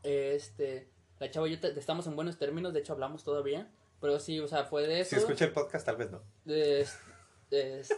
[0.02, 3.70] este, la chava y yo te- estamos en buenos términos, de hecho hablamos todavía,
[4.00, 5.10] pero sí, o sea, fue de eso.
[5.10, 6.22] Si escucha el podcast, tal vez no.
[6.46, 6.96] Es-
[7.50, 7.90] es-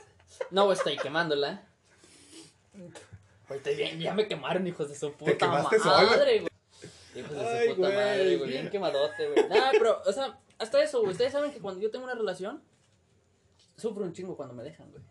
[0.50, 1.66] no estoy quemándola.
[3.48, 6.48] Ahorita ya, ya me quemaron, hijos de su puta madre, güey.
[7.14, 7.94] Hijos de su Ay, puta güey.
[7.94, 8.50] madre, güey.
[8.50, 9.48] Bien quemadote, güey.
[9.48, 11.12] Nah, pero, o sea, hasta eso, güey.
[11.12, 12.62] Ustedes saben que cuando yo tengo una relación,
[13.76, 15.02] sufro un chingo cuando me dejan, güey.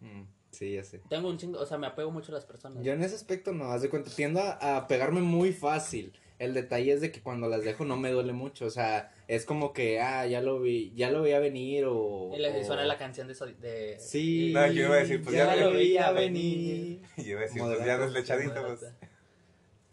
[0.00, 0.26] Mm,
[0.60, 1.00] Sí, ya sé.
[1.08, 2.84] Tengo un chingo, o sea, me apego mucho a las personas.
[2.84, 6.12] Yo en ese aspecto no, haz de cuenta, tiendo a, a pegarme muy fácil.
[6.38, 9.46] El detalle es de que cuando las dejo no me duele mucho, o sea, es
[9.46, 12.30] como que, ah, ya lo vi, ya lo veía venir o...
[12.34, 13.34] Y le o- suena la canción de...
[13.58, 17.02] de Sí, No, yo iba a decir, pues, ya, ya lo veía veía venir.
[17.16, 18.92] Y yo iba a decir, pues ya deslechadito, pues.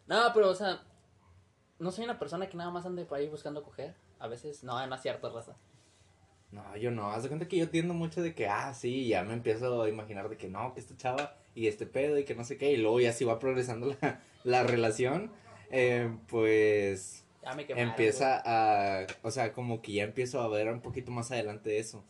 [0.07, 0.83] No, pero, o sea,
[1.79, 3.95] no soy una persona que nada más ande por ahí buscando coger.
[4.19, 5.55] A veces, no, no es cierto, raza.
[6.51, 9.23] No, yo no, haz de cuenta que yo tiendo mucho de que, ah, sí, ya
[9.23, 12.35] me empiezo a imaginar de que no, que esta chava y este pedo y que
[12.35, 15.31] no sé qué, y luego ya si va progresando la, la relación,
[15.71, 17.89] eh, pues Ya me quemaron.
[17.89, 21.79] empieza a, o sea, como que ya empiezo a ver un poquito más adelante de
[21.79, 22.05] eso.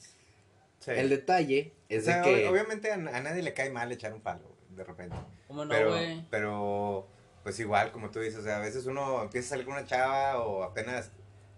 [0.79, 0.91] Sí.
[0.91, 2.47] El detalle O es sea, de que...
[2.47, 5.15] ob- obviamente a, a nadie le cae mal echar un palo, de repente.
[5.47, 6.23] ¿Cómo no, pero, güey?
[6.29, 7.07] pero,
[7.41, 9.85] pues igual, como tú dices, o sea, a veces uno empieza a salir con una
[9.87, 11.11] chava o apenas,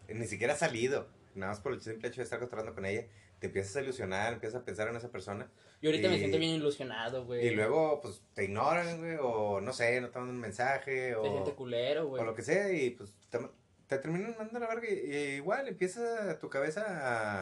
[0.08, 1.08] ni siquiera ha salido,
[1.40, 3.08] nada más por el simple hecho de estar cotorreando con ella,
[3.40, 5.50] te empiezas a ilusionar, empiezas a pensar en esa persona,
[5.82, 7.48] Yo ahorita me y- siento bien ilusionado, güey.
[7.48, 11.30] y luego, pues, te ignoran, güey, o no sé, no te mandan un mensaje, Se
[11.32, 12.22] siente o, culero, güey.
[12.22, 13.40] o lo que sea, y pues, te,
[13.88, 16.84] te terminan mandando la verga y, y igual empieza tu cabeza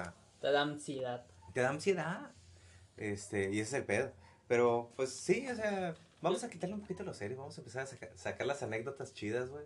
[0.06, 0.14] a...
[0.40, 1.26] Te da ansiedad.
[1.54, 2.32] te da ansiedad.
[2.96, 4.12] Este, y ese es el pedo.
[4.48, 7.84] Pero, pues sí, o sea, vamos a quitarle un poquito lo serio, vamos a empezar
[7.84, 9.66] a saca- sacar las anécdotas chidas, güey.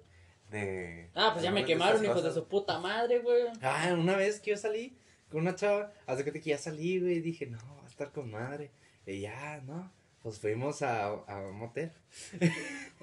[0.51, 1.09] De.
[1.15, 3.43] Ah, pues ya me quemaron, hijos de su puta madre, güey.
[3.61, 4.95] Ah, una vez que yo salí
[5.31, 8.69] con una chava, hace que ya salí, güey, dije, no, va a estar con madre.
[9.05, 11.91] Y ya, no, pues fuimos a, a un motel.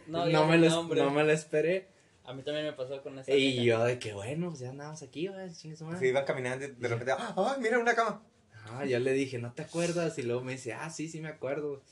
[0.06, 1.86] No, No, me lo, no me lo esperé.
[2.24, 3.30] A mí también me pasó con esa.
[3.30, 5.98] Y yo de que, bueno, pues ya andamos aquí, güey, chingue su madre.
[5.98, 8.22] Sí, iban caminando y de repente, ¡ah, ah, mira una cama!
[8.70, 10.18] Ah, yo le dije, ¿no te acuerdas?
[10.18, 11.82] Y luego me dice, ah, sí, sí me acuerdo.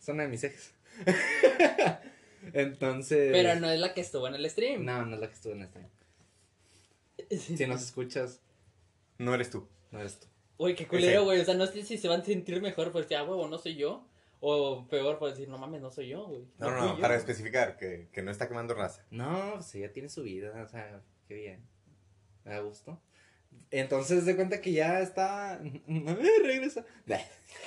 [0.00, 0.72] Es una de mis ex.
[2.52, 3.30] Entonces.
[3.32, 4.84] Pero no es la que estuvo en el stream.
[4.84, 5.80] No, no es la que estuvo en este.
[7.38, 8.40] Si nos escuchas,
[9.18, 9.66] No eres tú.
[9.90, 10.26] no eres tú.
[10.56, 11.40] Uy, qué culero, güey.
[11.40, 13.58] O sea, no sé si se van a sentir mejor por decir, ah, huevo, no
[13.58, 14.06] soy yo.
[14.40, 16.44] O peor por decir, no mames, no soy yo, güey.
[16.58, 17.00] No, no, no, yo.
[17.00, 19.04] para especificar que, que no está quemando raza.
[19.10, 21.60] No, pues ella tiene su vida, o sea, qué bien.
[22.44, 23.00] Me da gusto.
[23.70, 25.58] Entonces de cuenta que ya está.
[26.42, 26.84] regresa.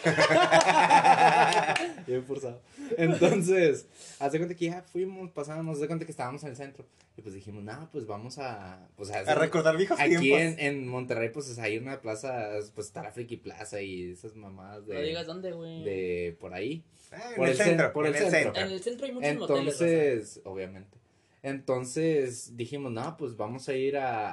[2.08, 2.62] Bien forzado.
[2.98, 3.86] Entonces,
[4.20, 6.86] haz de cuenta que ya fuimos, pasamos, de cuenta que estábamos en el centro.
[7.18, 8.88] Y pues dijimos, no, pues vamos a.
[8.96, 10.42] Pues A recordar viejos Aquí tiempos.
[10.42, 14.88] en, en Monterrey, pues hay una plaza, pues está la Friki Plaza y esas mamadas
[14.88, 14.96] de.
[14.96, 15.84] No digas dónde, güey.
[15.84, 16.84] de por ahí.
[17.12, 18.40] Ah, en por el el cen- centro, por en el centro.
[18.40, 18.62] centro.
[18.64, 19.82] En el centro hay muchos moteles.
[19.82, 20.98] Entonces, obviamente.
[21.44, 24.32] Entonces dijimos, no, pues vamos a ir a,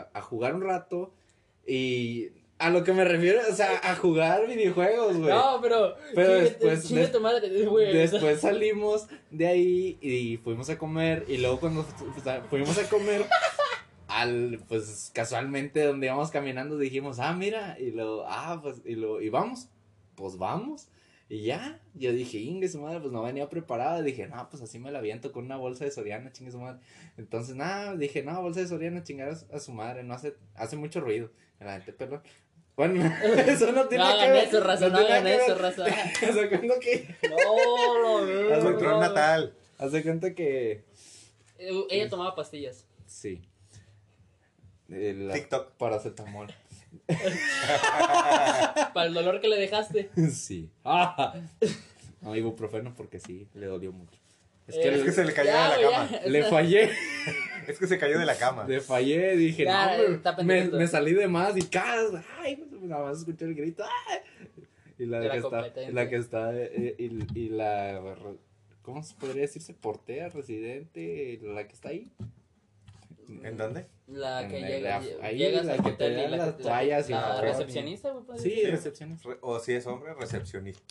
[0.00, 1.12] a, a jugar un rato.
[1.66, 5.30] Y a lo que me refiero, o sea, a jugar videojuegos, güey.
[5.30, 5.94] No, pero.
[6.14, 7.92] Pero después- des- tu madre, güey.
[7.96, 11.24] Después salimos de ahí y fuimos a comer.
[11.28, 12.20] Y luego cuando fu- fu-
[12.50, 13.24] fuimos a comer,
[14.08, 17.76] al, pues casualmente donde íbamos caminando dijimos, ah, mira.
[17.78, 19.68] Y luego, ah, pues, y luego, y vamos.
[20.14, 20.88] Pues vamos.
[21.32, 24.02] Y ya, yo dije, Inge, su madre, pues no venía preparada.
[24.02, 26.80] Dije, no, pues así me la aviento con una bolsa de Soriana, chingue su madre.
[27.16, 30.34] Entonces, nada, dije, no, bolsa de Soriana, chingar a su- a su madre, no hace,
[30.56, 31.30] hace mucho ruido.
[31.60, 32.22] La gente, perdón.
[32.74, 32.94] Bueno,
[33.46, 34.48] eso no tiene No que ver.
[34.48, 35.54] eso, raza, no tiene hagan eso.
[35.54, 38.54] O sea, cuando que, No, lo.
[38.54, 39.54] Haz tron natal.
[39.78, 40.82] haz de cuenta que,
[41.58, 42.86] Eh, Ella tomaba pastillas.
[43.06, 43.40] sí.
[44.88, 45.74] La TikTok.
[45.76, 46.48] Paracetamol.
[48.94, 50.10] Para el dolor que le dejaste.
[50.30, 50.70] sí.
[50.84, 51.34] Ah.
[52.20, 54.18] No, ibuprofeno porque sí, le dolió mucho.
[54.66, 56.10] Es que Eh, Es que se le cayó ya, de la cama.
[56.10, 56.90] ya, le fallé.
[57.66, 58.66] Es que se cayó de la cama.
[58.68, 62.82] Le fallé, dije, Ya, no, hombre, me, me salí de más y cada, ay, pues,
[62.82, 64.18] nada más escuché el grito, ay.
[64.98, 68.00] Y la, De la que está, la que está, eh, y, y la,
[68.82, 69.72] ¿cómo se podría decirse?
[69.72, 72.10] Portea, residente, la que está ahí.
[73.42, 73.86] ¿En dónde?
[74.06, 74.98] La que En llega.
[74.98, 78.10] el- ahí, llegas la al que te da la las que- toallas y la recepcionista,
[78.12, 78.38] güey.
[78.38, 78.70] Sí, ser.
[78.72, 79.22] recepciones.
[79.22, 80.82] Re- o si es hombre, recepcionista.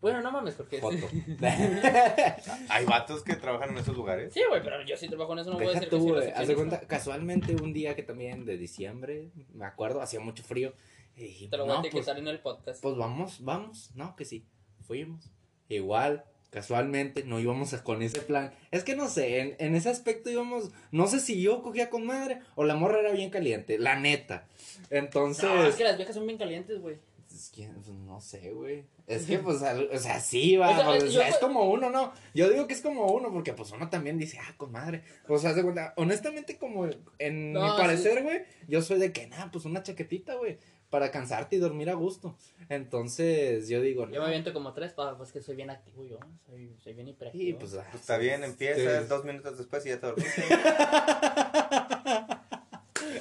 [0.00, 0.78] Bueno, no mames, porque.
[0.78, 0.96] Foto.
[2.68, 4.32] Hay vatos que trabajan en esos lugares.
[4.32, 6.12] Sí, güey, pero yo sí trabajo en eso, no puedo Deja decir que tú, soy
[6.12, 6.54] de recepcionista.
[6.56, 10.74] cuenta, casualmente un día que también de diciembre, me acuerdo, hacía mucho frío.
[11.16, 12.82] Y dije, Te lo voy a no, etiquetar pues, en el podcast.
[12.82, 13.90] pues vamos, vamos.
[13.94, 14.44] No, que sí.
[14.82, 15.30] Fuimos.
[15.68, 16.24] Igual,
[16.60, 18.50] casualmente, no íbamos a- con ese plan.
[18.70, 22.06] Es que no sé, en, en ese aspecto íbamos, no sé si yo cogía con
[22.06, 24.46] madre o la morra era bien caliente, la neta.
[24.88, 26.96] Entonces, No, es que las viejas son bien calientes, güey.
[27.30, 28.84] es que, pues, no sé, güey.
[29.06, 30.70] Es que, pues, al- o sea, sí, va.
[30.70, 32.10] O sea, pues, o yo- sea, es como uno, ¿no?
[32.32, 35.02] Yo digo que es como uno, porque, pues, uno también dice, ah, con madre.
[35.28, 36.88] O sea, de cuenta, honestamente, como
[37.18, 40.56] en No, mi parecer, güey, yo soy de que, nada, pues, una chaquetita, güey,
[40.90, 42.36] para cansarte y dormir a gusto.
[42.68, 44.20] Entonces, yo digo, Yo no.
[44.22, 46.18] me aviento como tres, pa, pues que soy bien activo yo.
[46.46, 47.58] Soy, soy bien hiperactivo.
[47.58, 49.08] pues, ah, Pues está bien, empiezas sí.
[49.08, 50.42] dos minutos después y ya te dormiste.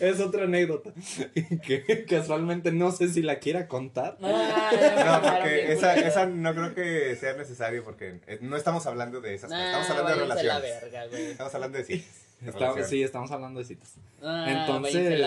[0.01, 0.91] Es otra anécdota.
[1.65, 4.17] que casualmente no sé si la quiera contar.
[4.21, 9.21] Ah, No, porque esa, esa no creo que sea necesario porque eh, no estamos hablando
[9.21, 9.65] de esas cosas.
[9.65, 10.82] Estamos hablando de relaciones.
[10.82, 11.23] verga, güey.
[11.32, 12.04] Estamos hablando de de
[12.45, 13.93] Estamos- sí, estamos hablando de citas.
[14.21, 15.23] Ah, Entonces,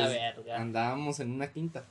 [0.55, 1.85] andábamos en una quinta.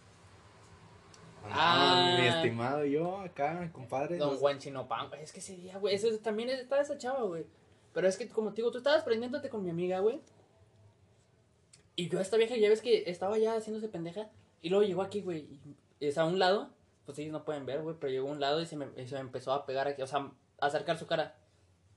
[1.51, 2.07] Ah.
[2.07, 4.17] Andaban mi estimado y yo acá, mi compadre.
[4.17, 7.45] Don Juan Chinopan, güey, es que ese día, güey, eso también estaba esa chava, güey.
[7.93, 10.21] Pero es que, como te digo, tú estabas prendiéndote con mi amiga, güey.
[11.95, 14.29] Y yo a esta vieja, ya ves que estaba ya haciéndose pendeja.
[14.61, 15.59] Y luego llegó aquí, güey.
[16.11, 16.69] Sea, a un lado,
[17.05, 19.07] pues ellos no pueden ver, güey, pero llegó a un lado y se me, y
[19.07, 21.35] se me empezó a pegar aquí, o sea, a acercar su cara.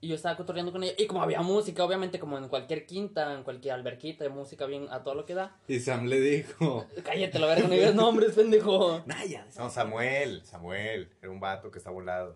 [0.03, 0.93] Y yo estaba cotorreando con ella.
[0.97, 4.87] Y como había música, obviamente, como en cualquier quinta, en cualquier alberquita, de música bien
[4.89, 5.55] a todo lo que da.
[5.67, 6.87] Y Sam le dijo.
[7.03, 9.03] Cállate, la verga, no digas nombres, pendejo.
[9.05, 9.45] Naya.
[9.57, 11.11] No, Samuel, Samuel.
[11.21, 12.35] Era un vato que está volado.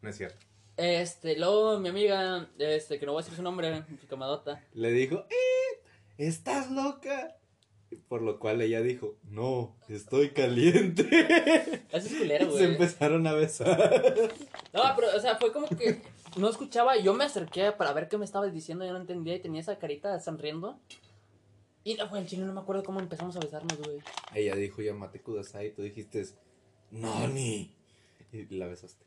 [0.00, 0.38] No es cierto.
[0.78, 4.64] Este, luego mi amiga, este, que no voy a decir su nombre, mi camadota.
[4.72, 5.80] Le dijo, ¡eh!
[6.16, 7.34] ¿Estás loca?
[8.06, 11.02] Por lo cual ella dijo, no, estoy caliente.
[11.90, 12.64] Eso es culero, Se güey.
[12.64, 14.30] empezaron a besar.
[14.72, 16.00] No, pero, o sea, fue como que.
[16.38, 19.40] No escuchaba, yo me acerqué para ver qué me estabas diciendo, yo no entendía y
[19.40, 20.78] tenía esa carita sonriendo.
[21.84, 23.98] Y, güey, el chile no me acuerdo cómo empezamos a besarnos, güey.
[24.34, 26.26] Ella dijo Yamate Kudasai y tú dijiste,
[26.90, 27.74] Nani.
[28.32, 29.04] Y la besaste.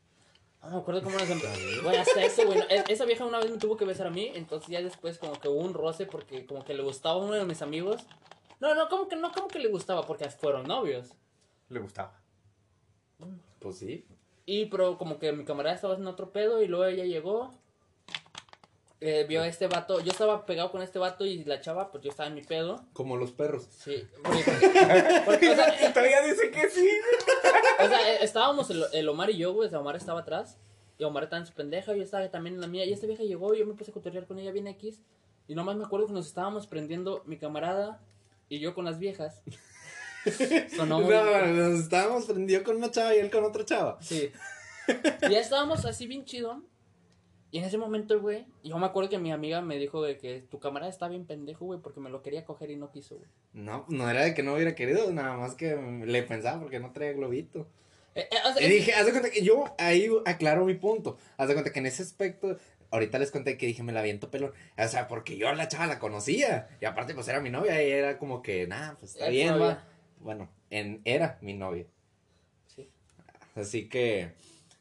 [0.63, 1.83] No me acuerdo cómo nos empezamos.
[1.83, 2.59] Güey, hasta eso, güey.
[2.59, 5.17] no, e- Esa vieja una vez me tuvo que besar a mí, entonces ya después
[5.17, 8.01] como que hubo un roce porque como que le gustaba a uno de mis amigos.
[8.59, 11.09] No, no, como que no, como que le gustaba porque fueron novios.
[11.69, 12.19] Le gustaba.
[13.59, 14.05] Pues sí.
[14.51, 17.51] Y pero como que mi camarada estaba haciendo otro pedo y luego ella llegó.
[18.99, 20.01] eh, vio a este vato.
[20.01, 22.83] Yo estaba pegado con este vato y la chava, pues yo estaba en mi pedo.
[22.91, 23.65] Como los perros.
[23.71, 24.05] Sí.
[24.21, 24.43] Porque,
[25.25, 26.85] porque, o, sea, Todavía dice que sí.
[27.79, 29.73] o sea, eh, estábamos el, el Omar y yo, güey.
[29.73, 30.57] Omar estaba atrás.
[30.97, 31.95] Y Omar estaba en su pendeja.
[31.95, 32.83] Yo estaba también en la mía.
[32.83, 34.99] Y esta vieja llegó y yo me puse a cotorrear con ella bien X.
[35.47, 38.01] Y nomás me acuerdo que nos estábamos prendiendo mi camarada
[38.49, 39.43] y yo con las viejas.
[40.75, 43.97] Sonó No, nos estábamos prendido con una chava y él con otra chava.
[44.01, 44.31] Sí.
[44.87, 46.63] Y ya estábamos así bien chido.
[47.51, 50.39] Y en ese momento, güey, yo me acuerdo que mi amiga me dijo de que
[50.39, 53.29] tu camarada está bien pendejo, güey, porque me lo quería coger y no quiso, güey.
[53.51, 56.93] No, no era de que no hubiera querido, nada más que le pensaba porque no
[56.93, 57.67] traía globito.
[58.15, 61.17] Eh, eh, o sea, Y dije, haz de cuenta que yo ahí aclaro mi punto.
[61.35, 62.57] Haz de cuenta que en ese aspecto,
[62.89, 64.53] ahorita les conté que dije, me la aviento pelón.
[64.77, 66.69] O sea, porque yo a la chava la conocía.
[66.79, 69.59] Y aparte, pues era mi novia y era como que, nada, pues está Es bien,
[69.59, 69.83] va.
[70.21, 71.85] Bueno, en, era mi novia.
[72.67, 72.89] Sí.
[73.55, 74.31] Así que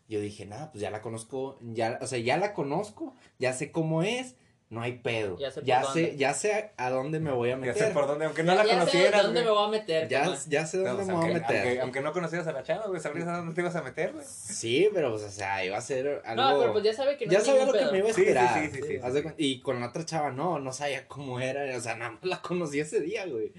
[0.09, 3.71] yo dije, nada, pues ya la conozco, ya, o sea, ya la conozco, ya sé
[3.71, 4.35] cómo es,
[4.69, 5.37] no hay pedo.
[5.39, 6.11] Ya sé por ya dónde.
[6.11, 7.75] sé, ya sé a dónde me voy a Ya meter.
[7.89, 9.23] sé por dónde, aunque no ya- la ya sé conocieras.
[9.25, 9.53] dónde güey.
[9.53, 10.09] me voy a meter.
[10.09, 11.57] Ya, ya sé dónde sea, me voy a meter.
[11.57, 14.13] aunque, aunque no conocieras a la chava, güey, sabrías a dónde te ibas a meter,
[14.13, 14.25] güey.
[14.29, 16.43] Sí, pero pues, o sea, iba a ser algo.
[16.43, 18.23] No, pero pues ya sabe que no ya sabía lo que me iba a Sí,
[18.23, 18.71] sí, esperar.
[18.71, 21.97] sí, sí, sí, Y con la otra chava no, no sabía cómo era, o sea,
[21.97, 23.53] nada más la conocí ese día, güey.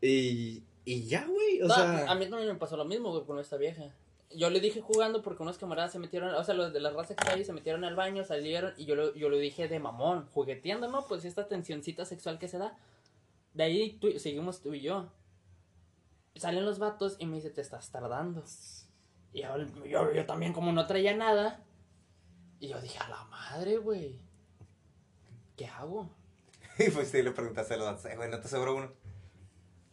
[0.00, 3.24] Y, y ya, güey, o No, sea, a mí también me pasó lo mismo, güey,
[3.26, 3.92] con esta vieja.
[4.34, 7.14] Yo le dije jugando porque unos camaradas se metieron, o sea, los de la raza
[7.14, 9.78] que está ahí se metieron al baño, salieron y yo lo, yo lo dije de
[9.78, 11.06] mamón, jugueteando, ¿no?
[11.06, 12.76] Pues esta tensioncita sexual que se da.
[13.54, 15.10] De ahí tú- seguimos tú y yo.
[16.34, 18.42] Salen los vatos y me dice, te estás tardando.
[19.32, 21.62] Y yo, yo, yo también como no traía nada.
[22.60, 24.18] Y yo dije, a la madre, güey.
[25.56, 26.10] ¿Qué hago?
[26.78, 28.92] Y pues sí, le preguntaste a los datos, "Eh, güey, ¿no te sobró uno?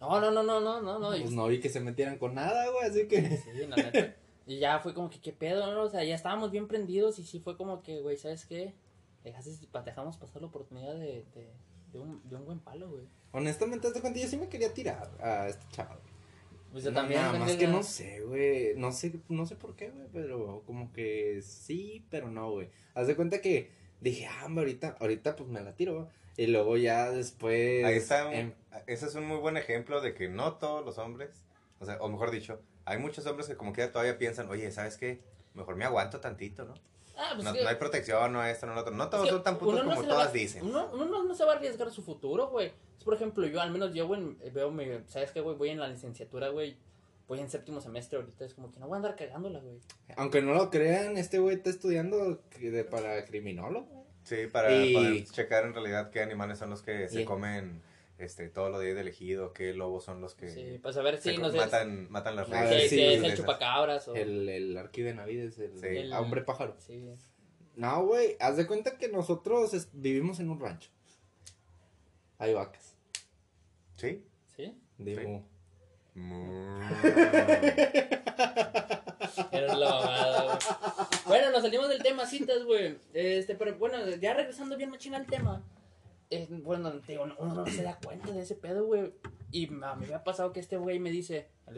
[0.09, 1.09] No, no, no, no, no, no, no.
[1.09, 3.37] pues no vi que se metieran con nada, güey, así que.
[3.37, 4.15] Sí, la neta.
[4.45, 5.73] Y ya fue como que, ¿qué pedo?
[5.73, 5.83] no?
[5.83, 8.73] O sea, ya estábamos bien prendidos y sí fue como que, güey, ¿sabes qué?
[9.85, 11.49] Dejamos pasar la oportunidad de, de,
[11.93, 13.05] de un, de un buen palo, güey.
[13.31, 15.95] Honestamente, de cuenta, yo sí me quería tirar a este chavo.
[16.73, 17.21] Pues yo No, también.
[17.21, 18.75] nada más que no sé, güey.
[18.75, 22.67] No sé, no sé por qué, güey, pero como que sí, pero no, güey.
[22.95, 26.07] Haz de cuenta que dije, ah, hombre, ahorita, ahorita pues me la tiro, güey.
[26.37, 27.83] Y luego ya después.
[27.85, 28.53] Ahí está, un- em,
[28.87, 31.43] ese es un muy buen ejemplo de que no todos los hombres,
[31.79, 34.97] o sea, o mejor dicho, hay muchos hombres que como que todavía piensan, oye, ¿sabes
[34.97, 35.21] qué?
[35.53, 36.73] Mejor me aguanto tantito, ¿no?
[37.15, 38.93] Ah, pues No, que- no hay protección, no esto, no lo otro.
[38.95, 40.65] No es todos que son tan putos no como todas va- dicen.
[40.65, 42.71] Uno, uno no, no se va a arriesgar su futuro, güey.
[42.97, 44.85] Es, por ejemplo, yo, al menos yo, güey, veo mi.
[45.05, 45.55] ¿Sabes qué, güey?
[45.55, 46.75] Voy en la licenciatura, güey.
[47.27, 48.45] Voy en séptimo semestre ahorita.
[48.45, 49.79] Es como que no voy a andar cagándola, güey.
[50.17, 54.02] Aunque no lo crean, este güey está estudiando de- para criminólogo.
[54.23, 57.81] Sí, para Y- poder checar en realidad qué animales son los que se Y- comen
[58.19, 61.01] este, todo lo de ahí del ejido, qué lobos son los que Sí, pues a
[61.01, 62.83] ver si no matan, matan las redes.
[62.89, 64.15] si sí, es de el chupacabras o.
[64.15, 65.88] El, el Arquibenavides, el, Sí.
[65.88, 66.75] el hombre pájaro.
[66.79, 67.09] Sí.
[67.75, 70.89] No, güey, haz de cuenta que nosotros es- vivimos en un rancho.
[72.38, 72.95] Hay vacas.
[73.97, 74.23] Sí.
[74.55, 74.77] ¿Sí?
[74.97, 75.43] Digo,
[81.26, 82.97] Bueno, nos salimos del tema citas, güey.
[83.13, 85.63] Este, pero bueno, ya regresando bien machina al tema.
[86.30, 89.13] Eh, bueno, te digo, uno no se da cuenta de ese pedo, güey.
[89.52, 91.76] Y me ha pasado que este güey me dice, al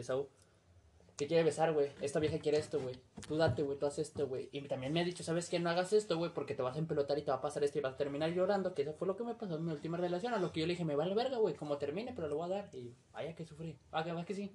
[1.16, 1.90] Que quiere besar, güey.
[2.02, 2.94] Esta vieja quiere esto, güey.
[3.26, 4.50] Tú date, güey, tú haces esto, güey.
[4.52, 5.58] Y también me ha dicho, ¿sabes qué?
[5.58, 7.78] No hagas esto, güey, porque te vas a empelotar y te va a pasar esto
[7.78, 8.74] y vas a terminar llorando.
[8.74, 10.34] Que eso fue lo que me pasó en mi última relación.
[10.34, 12.52] A lo que yo le dije, me vale verga, güey, como termine, pero lo voy
[12.52, 12.68] a dar.
[12.74, 13.78] Y vaya que sufrí.
[13.92, 14.52] Ah, que va que sí.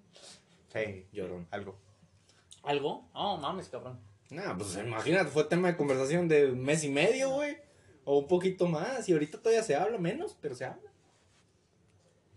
[0.71, 1.47] Sí, llorón.
[1.49, 1.75] algo.
[2.63, 3.09] ¿Algo?
[3.15, 3.99] No, mames, cabrón.
[4.29, 7.57] Nah, pues imagínate, fue tema de conversación de un mes y medio, güey.
[8.05, 9.09] O un poquito más.
[9.09, 10.90] Y ahorita todavía se habla menos, pero se habla.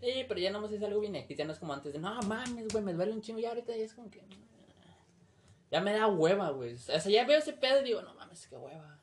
[0.05, 2.19] Sí, pero ya nomás es algo bien X, ya no es como antes de, no
[2.21, 4.21] mames, güey, me duele un chingo, ya ahorita ya es como que...
[5.71, 6.73] Ya me da hueva, güey.
[6.75, 8.99] O sea, ya veo ese pedo y digo, no mames, qué hueva.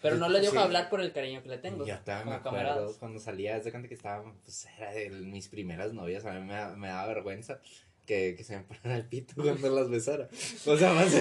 [0.00, 0.58] Pero no le dejo Sí.
[0.58, 1.84] hablar por el cariño que le tengo.
[1.84, 2.96] Yo también me acuerdo camaradas.
[2.98, 6.54] cuando salía, de cuenta que estaba, pues era de mis primeras novias, a mí me,
[6.54, 7.60] da- me daba vergüenza
[8.08, 10.30] que, que se me parara el pito cuando las besara.
[10.66, 11.12] O sea, más...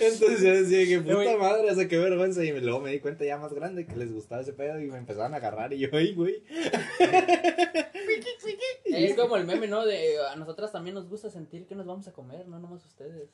[0.00, 2.44] Entonces yo decía que puta madre, o sea, qué vergüenza.
[2.44, 4.98] Y luego me di cuenta ya más grande que les gustaba ese pedo y me
[4.98, 6.44] empezaban a agarrar y yo, ay, güey.
[8.84, 9.86] Es como el meme, ¿no?
[9.86, 13.30] De a nosotras también nos gusta sentir que nos vamos a comer, no nomás ustedes.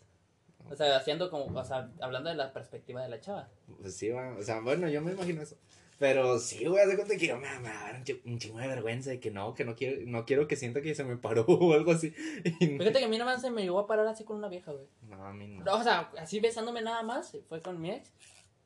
[0.70, 3.48] O sea, haciendo como, o sea, hablando de la perspectiva de la chava.
[3.80, 4.36] Pues sí, va.
[4.38, 5.56] O sea, bueno, yo me imagino eso.
[5.98, 8.22] Pero sí, güey, haz de cuenta que yo me, me va a dar un chi-
[8.24, 10.94] un chingo de vergüenza de que no, que no quiero, no quiero que sienta que
[10.94, 12.10] se me paró o algo así.
[12.10, 14.70] Fíjate que a mí nada más se me llegó a parar así con una vieja,
[14.72, 14.86] güey.
[15.08, 15.64] no, a mí no.
[15.64, 18.12] No, o sea, así besándome nada más, fue con mi ex.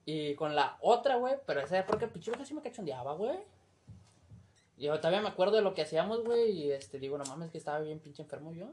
[0.04, 3.38] Y con la otra, güey, pero esa era porque pinche vieja sí me cachondeaba, güey.
[4.76, 7.50] Y yo todavía me acuerdo de lo que hacíamos, güey, y este, digo, no mames,
[7.50, 8.66] que estaba bien pinche enfermo yo.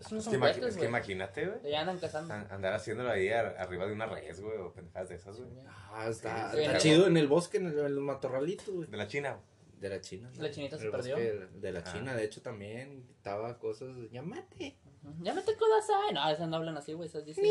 [0.00, 1.72] Eso no Es son que, es imagínate, güey.
[1.72, 2.32] Ya andan cazando.
[2.34, 5.50] an- Andar haciéndolo ahí ar- arriba de una res, güey, o pendejadas de esas, güey.
[5.92, 6.88] Ah, está, Sí, está sí.
[6.90, 8.88] chido en el bosque, en, el, en los matorralitos, güey.
[8.88, 9.44] De la China, güey.
[9.80, 10.30] De la China.
[10.38, 11.16] La chinita se perdió.
[11.16, 11.92] De, la Ah.
[11.92, 13.88] China, de hecho, también estaba cosas.
[14.10, 14.76] Llámate.
[15.04, 15.22] Ujú.
[15.24, 16.12] Ya me te kudasai.
[16.14, 17.44] No, esas no hablan así, güey, esas dicen.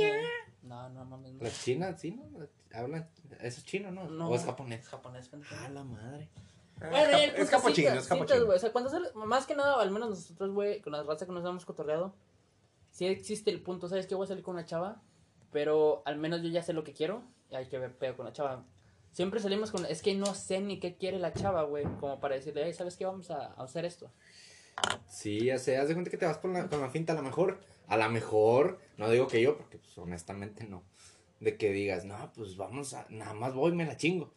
[0.64, 1.34] No, no mames.
[1.34, 1.44] No.
[1.44, 2.48] La China, sí, ¿no?
[2.74, 3.10] Hablan.
[3.40, 4.10] Eso es chino, ¿no?
[4.10, 4.30] No.
[4.30, 4.82] O es japonés.
[4.82, 5.56] Es japonés, pendejo.
[5.58, 6.30] Ah, la madre.
[6.80, 8.46] Bueno, y el es capuchino, citas, es citas, capuchino.
[8.46, 8.58] güey.
[8.58, 11.32] O sea, cuando sale, más que nada, al menos nosotros, güey, con la raza que
[11.32, 12.14] nos hemos cotorreado,
[12.98, 14.16] sí existe el punto, ¿sabes qué?
[14.16, 15.04] Voy a salir con una chava,
[15.52, 18.26] pero al menos yo ya sé lo que quiero y hay que ver pedo con
[18.26, 18.66] la chava.
[19.12, 22.34] Siempre salimos con, es que no sé ni qué quiere la chava, güey, como para
[22.34, 23.06] decirle, hey, ¿sabes qué?
[23.06, 24.12] Vamos a, hacer esto.
[25.08, 27.16] Sí, ya sé, haz de cuenta que te vas con la, con la finta, a
[27.16, 30.82] lo mejor, a lo mejor, no digo que yo, porque pues honestamente no,
[31.40, 34.34] de que digas, no, pues vamos a, nada más voy me la chingo.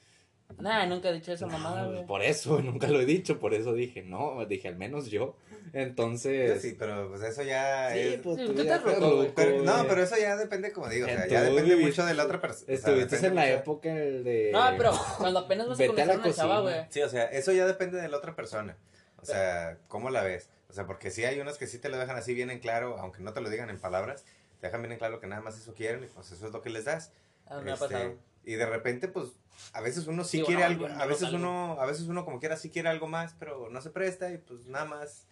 [0.59, 2.07] Nah, nunca he dicho esa No, mamada, güey.
[2.07, 5.37] por eso, nunca lo he dicho, por eso dije, no, dije al menos yo.
[5.73, 8.21] Entonces, Sí, pero pues eso ya sí, es...
[8.21, 11.27] pues Sí, tú ya loco, Pero, no, pero eso ya depende, como digo, o sea,
[11.29, 12.73] ya depende viviste- mucho de la otra persona.
[12.73, 14.51] Estuviste en la época de...
[14.53, 16.77] No, pero cuando apenas vas a Vete a conocer la a una chava, cocina.
[16.81, 16.87] güey.
[16.91, 18.77] Sí, o sea, eso ya depende de la otra persona.
[19.23, 20.49] O sea, ¿cómo la ves?
[20.69, 22.99] O sea, porque sí hay unos que sí te lo dejan así bien en claro,
[22.99, 24.25] aunque no te lo digan en palabras,
[24.61, 26.63] te dejan bien en claro que nada más eso quieren y pues eso es lo
[26.63, 27.13] que les das.
[27.47, 28.15] A mí me ha Este, pasado.
[28.45, 29.29] Y de repente, pues,
[29.73, 32.41] a veces uno sí Digo, quiere no, algo, a veces uno, a veces uno como
[32.41, 35.27] quiera sí quiere algo más, pero no se presta y pues nada más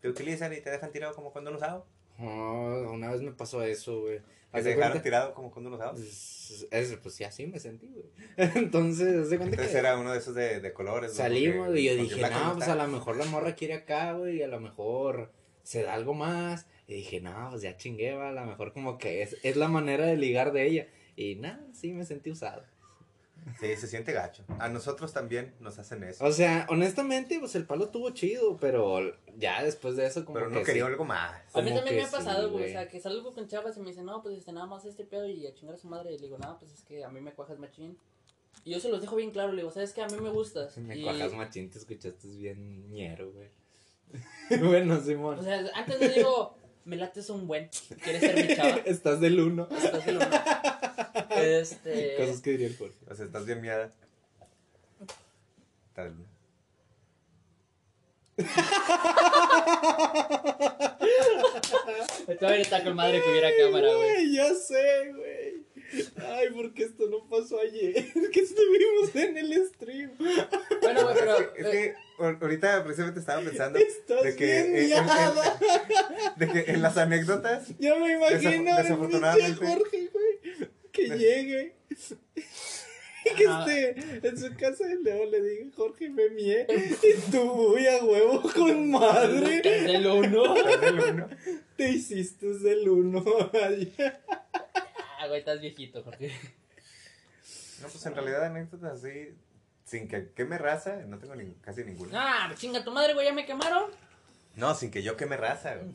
[0.00, 1.86] te utilizan y te dejan tirado como cuando un usado.
[2.18, 4.20] No, una vez me pasó eso, güey.
[4.52, 5.98] Te de dejaron cuenta- tirado como cuando un usado.
[5.98, 8.06] Es, es- pues sí, así me sentí, güey.
[8.56, 11.12] Entonces, de cuenta Entonces que era uno de esos de, de colores.
[11.12, 12.72] salimos porque- y yo dije, no, pues está.
[12.72, 15.30] a lo mejor la morra quiere acá, güey, y a lo mejor
[15.62, 16.66] se da algo más.
[16.88, 19.68] Y dije, no, pues ya chingué, va, a lo mejor como que es, es la
[19.68, 20.86] manera de ligar de ella.
[21.16, 22.62] Y nada, sí me sentí usado.
[23.60, 24.44] Sí, se siente gacho.
[24.58, 26.24] A nosotros también nos hacen eso.
[26.24, 29.00] O sea, honestamente, pues el palo estuvo chido, pero
[29.36, 30.90] ya después de eso como Pero que no quería sí.
[30.90, 31.32] algo más.
[31.54, 32.64] A mí también me ha pasado, güey.
[32.64, 35.04] o sea, que salgo con chavas y me dicen, no, pues este, nada más este
[35.04, 36.12] pedo y a chingar a su madre.
[36.12, 37.96] Y le digo, no, pues es que a mí me cuajas machín.
[38.64, 40.02] Y yo se los dejo bien claro, le digo, ¿sabes qué?
[40.02, 40.76] A mí me gustas.
[40.78, 43.48] Me y, cuajas machín, te escuchaste bien ñero, güey.
[44.60, 45.38] bueno, Simón.
[45.38, 47.68] O sea, antes le digo, me lates un buen.
[48.02, 48.76] ¿Quieres ser mi chava?
[48.86, 49.68] Estás del uno.
[49.70, 50.30] Estás del uno.
[51.36, 52.16] Este.
[52.16, 52.96] Cosas que diría el Jorge.
[53.10, 53.92] O sea, estás bien miada.
[55.88, 56.24] Está bien.
[62.38, 64.32] Todavía está con madre que hubiera cámara, güey.
[64.32, 65.45] ya sé, güey.
[66.18, 67.94] Ay, porque esto no pasó ayer.
[68.32, 70.10] que estuvimos en el stream.
[70.82, 71.38] Bueno, güey, pero.
[71.56, 75.58] Es que ahor- ahorita precisamente estaba pensando Estás de que, bien en, en- miada.
[76.36, 80.68] en- de que en las anécdotas Ya me imagino desafortunadamente- Jorge, güey.
[80.92, 81.74] Que llegue.
[83.24, 83.66] Y que Ah.
[83.68, 86.66] esté en su casa y luego le diga, Jorge, me mié.
[86.70, 89.60] Y tú, muy a huevo con madre.
[89.62, 90.54] Del uno.
[90.54, 91.28] del uno.
[91.76, 93.24] Te hiciste del uno.
[95.26, 96.30] Ah, güey, estás viejito, Jorge.
[97.82, 99.36] No, pues en realidad anécdotas así,
[99.84, 102.46] sin que queme raza, no tengo ni- casi ninguna.
[102.46, 103.90] Ah, chinga tu madre, güey, ya me quemaron.
[104.54, 105.90] No, sin que yo queme raza, güey.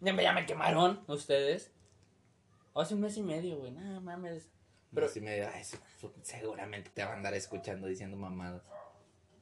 [0.00, 1.70] Ya me, ya me quemaron, ustedes.
[2.74, 3.70] Hace un mes y medio, güey.
[3.72, 4.48] No mames.
[4.94, 5.78] Pero si me ay, se-
[6.22, 8.62] seguramente te va a andar escuchando diciendo mamadas.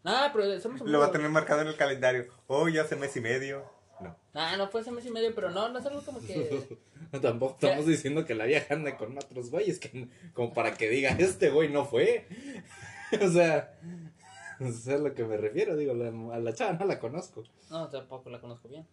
[0.03, 2.27] ah, pero somos Lo va a tener marcado en el calendario.
[2.49, 3.71] Hoy hace mes y medio.
[4.01, 4.17] No.
[4.35, 6.79] Ah, no fue hace mes y medio, pero no, no es algo como que.
[7.23, 11.11] Tampoco estamos diciendo que la vieja anda con otros güeyes, que, como para que diga,
[11.11, 12.27] este güey no fue.
[13.23, 13.79] o sea,
[14.61, 17.45] eso es a lo que me refiero, digo, la- a la chava no la conozco.
[17.71, 18.87] No, tampoco la conozco bien.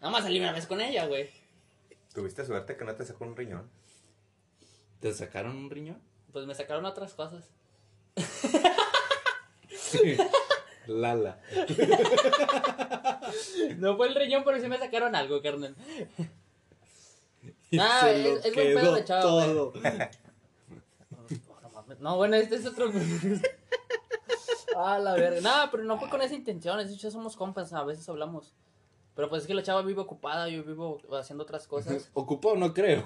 [0.00, 1.28] Nada más salí una vez con ella, güey.
[2.14, 3.68] Tuviste suerte que no te sacó un riñón.
[5.00, 6.00] ¿Te sacaron un riñón?
[6.32, 7.50] Pues me sacaron otras cosas.
[10.88, 11.38] Lala.
[13.76, 15.74] No fue el riñón, pero sí me sacaron algo, carnal.
[17.78, 18.08] Ah, lo
[18.38, 19.04] es- es buen pedo de güey.
[19.04, 19.72] todo.
[22.00, 22.92] No, bueno, este es otro.
[24.76, 25.40] ah, la verga.
[25.40, 26.78] Nada, pero no fue con esa intención.
[26.80, 28.52] Es ya somos compas, a veces hablamos.
[29.14, 32.10] Pero pues es que la chava vive ocupada, yo vivo haciendo otras cosas.
[32.12, 33.04] Ocupado no creo.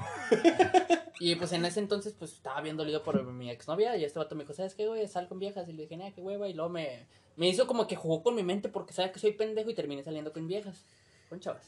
[1.21, 3.97] Y pues en ese entonces, pues estaba bien dolido por mi exnovia.
[3.97, 5.07] Y este vato me dijo, ¿sabes qué, güey?
[5.09, 5.69] Sal con viejas.
[5.69, 6.49] Y le dije, nah, qué hueva.
[6.49, 7.07] Y luego me,
[7.37, 10.03] me hizo como que jugó con mi mente porque sabe que soy pendejo y terminé
[10.03, 10.85] saliendo con viejas.
[11.29, 11.65] Con chavas.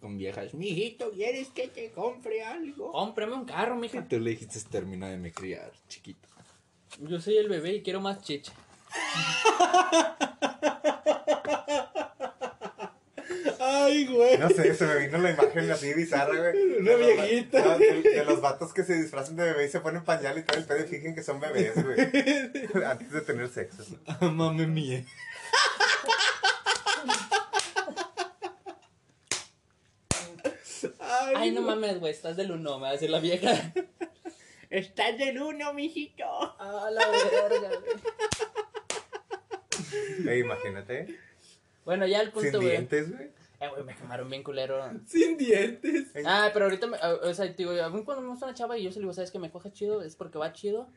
[0.00, 2.90] con viejas, mijito, ¿quieres que te compre algo?
[2.92, 4.06] Cómprame un carro, Y mija.
[4.08, 6.26] tú le dijiste, termina de me criar, chiquito.
[7.00, 8.52] Yo soy el bebé y quiero más chicha.
[13.58, 14.38] Ay, güey.
[14.38, 16.78] No sé, se me vino la imagen así bizarra, güey.
[16.78, 17.78] Una De viejita.
[17.78, 20.58] De, de los vatos que se disfrazan de bebé y se ponen pañal y todo
[20.58, 21.98] el pedo y fingen que son bebés, güey.
[22.84, 23.84] Antes de tener sexo.
[24.20, 25.04] Amame mía.
[30.98, 33.72] Ay, Ay, no mames, güey, estás del uno, me va a decir la vieja.
[34.70, 36.24] Estás del uno, mijito.
[36.24, 37.94] A la verga, güey.
[40.28, 41.18] Eh, imagínate.
[41.90, 42.70] Bueno, ya el Sin punto, güey.
[42.70, 43.28] dientes, güey.
[43.60, 44.80] Eh, güey, me quemaron bien culero.
[45.06, 46.06] Sin dientes.
[46.24, 48.82] Ah, pero ahorita, me, o sea, digo, a mí cuando me gusta una chava y
[48.84, 50.02] yo se le digo, ¿sabes que me coge chido?
[50.02, 50.88] Es porque va chido.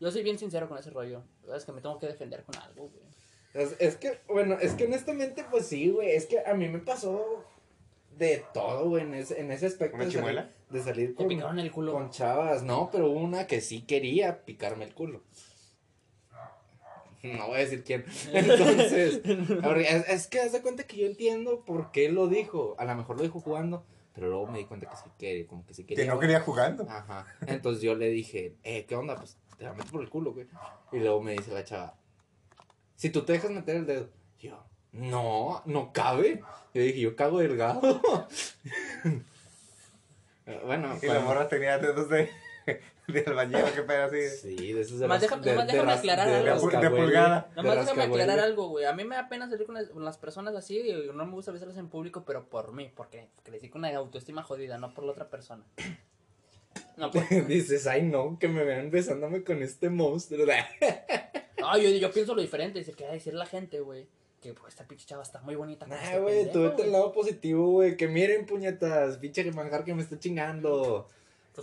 [0.00, 1.22] Yo soy bien sincero con ese rollo.
[1.54, 3.04] Es que me tengo que defender con algo, güey.
[3.54, 6.10] Es, es que, bueno, es que honestamente, pues sí, güey.
[6.10, 7.44] Es que a mí me pasó
[8.16, 9.96] de todo, güey, en ese, en ese aspecto.
[9.96, 10.50] ¿Una de salir- chimuela?
[10.70, 11.92] De salir con, picaron el culo.
[11.92, 12.62] con chavas.
[12.62, 15.22] No, pero hubo una que sí quería picarme el culo.
[17.22, 18.04] No voy a decir quién.
[18.32, 22.74] Entonces, es, es que haz de cuenta que yo entiendo por qué lo dijo.
[22.78, 25.64] A lo mejor lo dijo jugando, pero luego me di cuenta que sí quiere, como
[25.66, 26.04] que sí quería.
[26.04, 26.86] Que no quería jugando.
[26.88, 27.26] Ajá.
[27.46, 29.16] Entonces yo le dije, eh, ¿qué onda?
[29.16, 30.46] Pues te la meto por el culo, güey.
[30.92, 31.96] Y luego me dice la chava,
[32.94, 34.08] si tú te dejas meter el dedo.
[34.38, 36.42] Yo, no, no cabe.
[36.74, 38.00] Yo dije, yo cago delgado.
[40.64, 42.30] Bueno, Y la cuando- morra tenía dedos de,
[43.12, 44.28] de albañil, qué pedo así.
[44.56, 46.68] Sí, de esos de Nomás deja- de- de déjame ras- aclarar de algo.
[46.70, 47.48] De pulgada.
[47.54, 48.84] de Nomás déjame aclarar algo, güey.
[48.84, 50.78] A mí me da pena salir con las, con las personas así.
[50.78, 52.90] y no me gusta besarlas en público, pero por mí.
[52.94, 55.64] Porque crecí con una autoestima jodida, no por la otra persona.
[56.98, 60.46] No, por- Dices, ay no, que me vean besándome con este monstruo.
[61.60, 62.78] no yo, yo pienso lo diferente.
[62.78, 64.06] Dice, ¿qué va a decir la gente, güey?
[64.40, 65.86] Que pues, esta pinche chava está muy bonita.
[65.86, 67.96] Nah, este güey, tú vete al lado positivo, güey.
[67.96, 71.08] Que miren, puñetas, pinche manjar que me está chingando.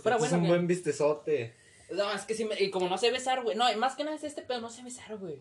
[0.02, 0.50] Bueno, es un güey.
[0.50, 1.54] buen vistezote.
[1.90, 3.56] No, es que sí, me, y como no sé besar, güey.
[3.56, 5.40] No, más que nada es este pedo, no sé besar, güey.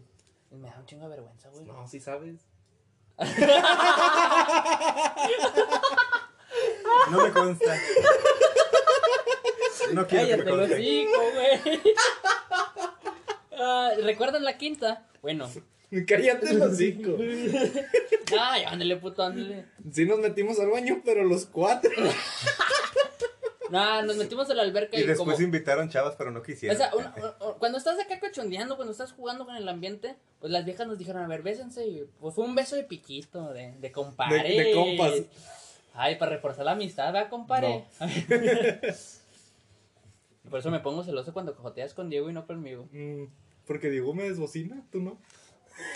[0.51, 1.65] Me da un chingo de vergüenza, güey.
[1.65, 2.41] No, sí sabes.
[7.11, 7.75] No me consta.
[9.93, 10.75] No quiero que Cállate me conste.
[10.75, 11.81] hocico, güey.
[13.65, 15.05] Ah, ¿Recuerdan la quinta?
[15.21, 15.47] Bueno.
[16.07, 17.15] Cállate los cinco.
[18.39, 19.65] Ay, ándale, puto, ándale.
[19.91, 21.91] Sí nos metimos al baño, pero los cuatro.
[23.73, 25.43] Nah, nos metimos a la alberca y, Y después como...
[25.45, 26.75] invitaron chavas, pero no quisieron.
[26.75, 27.05] O sea, un-
[27.47, 30.99] un- cuando estás acá cochondeando, cuando estás jugando con el ambiente, pues las viejas nos
[30.99, 31.87] dijeron, a ver, bésense.
[31.87, 34.47] Y pues fue un beso de piquito, de, de compadre.
[34.47, 35.13] De- de compas.
[35.95, 37.85] Ay, para reforzar la amistad, ¿verdad, compadre?
[40.49, 42.87] Por eso me pongo celoso cuando cojoteas con Diego y no conmigo.
[42.91, 43.23] Mm,
[43.65, 45.17] Porque Diego me desbocina, tú no.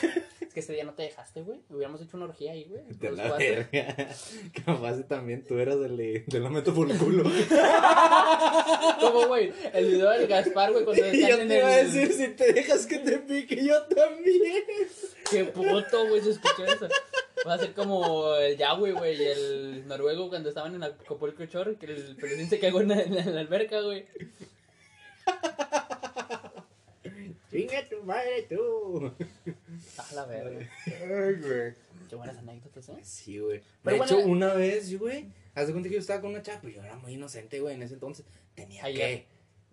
[0.57, 1.59] Que ese día no te dejaste, güey.
[1.69, 2.81] Hubiéramos hecho una orgía ahí, güey.
[2.87, 3.45] De la cuatro.
[3.45, 4.09] verga.
[4.65, 7.25] Capaz también tú eras del de, la meto por el culo.
[8.99, 9.53] ¿Cómo, güey?
[9.71, 11.93] El video del Gaspar, güey, cuando yo están en te iba a el...
[11.93, 14.63] decir, si te dejas que te pique, yo también.
[15.29, 16.87] Qué puto, güey, se escuchó eso.
[17.47, 21.75] Va a ser como el Yahweh, güey, y el noruego cuando estaban en Acapulco Shore,
[21.75, 24.07] que el pelucín se cagó en la, en la alberca, güey.
[27.51, 29.13] Chinga tu madre, tú.
[30.11, 30.69] A la verga.
[30.85, 31.73] Ay, güey.
[32.09, 32.97] Qué buenas anécdotas, ¿eh?
[33.03, 33.59] Sí, güey.
[33.59, 36.59] De bueno, hecho, una vez, güey, haz de cuenta que yo estaba con una chava,
[36.61, 38.25] pero yo era muy inocente, güey, en ese entonces.
[38.55, 39.25] Tenía Ayer.
[39.25, 39.27] que.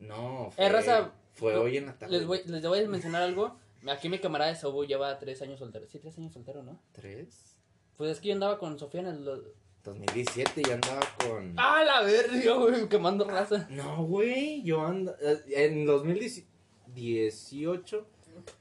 [0.07, 2.19] No, Eh, raza, fue hoy en la tarde.
[2.19, 3.57] Les voy, les voy a mencionar algo.
[3.89, 5.87] Aquí mi camarada de Sobu lleva tres años soltero.
[5.87, 6.81] Sí, tres años soltero, ¿no?
[6.93, 7.57] ¿Tres?
[7.97, 9.43] Pues es que yo andaba con Sofía en el...
[9.85, 11.53] 2017 y andaba con.
[11.59, 12.89] ¡Ah, la verga, güey!
[12.89, 13.67] Quemando raza.
[13.69, 15.15] No, güey, yo ando.
[15.21, 18.07] eh, En 2018.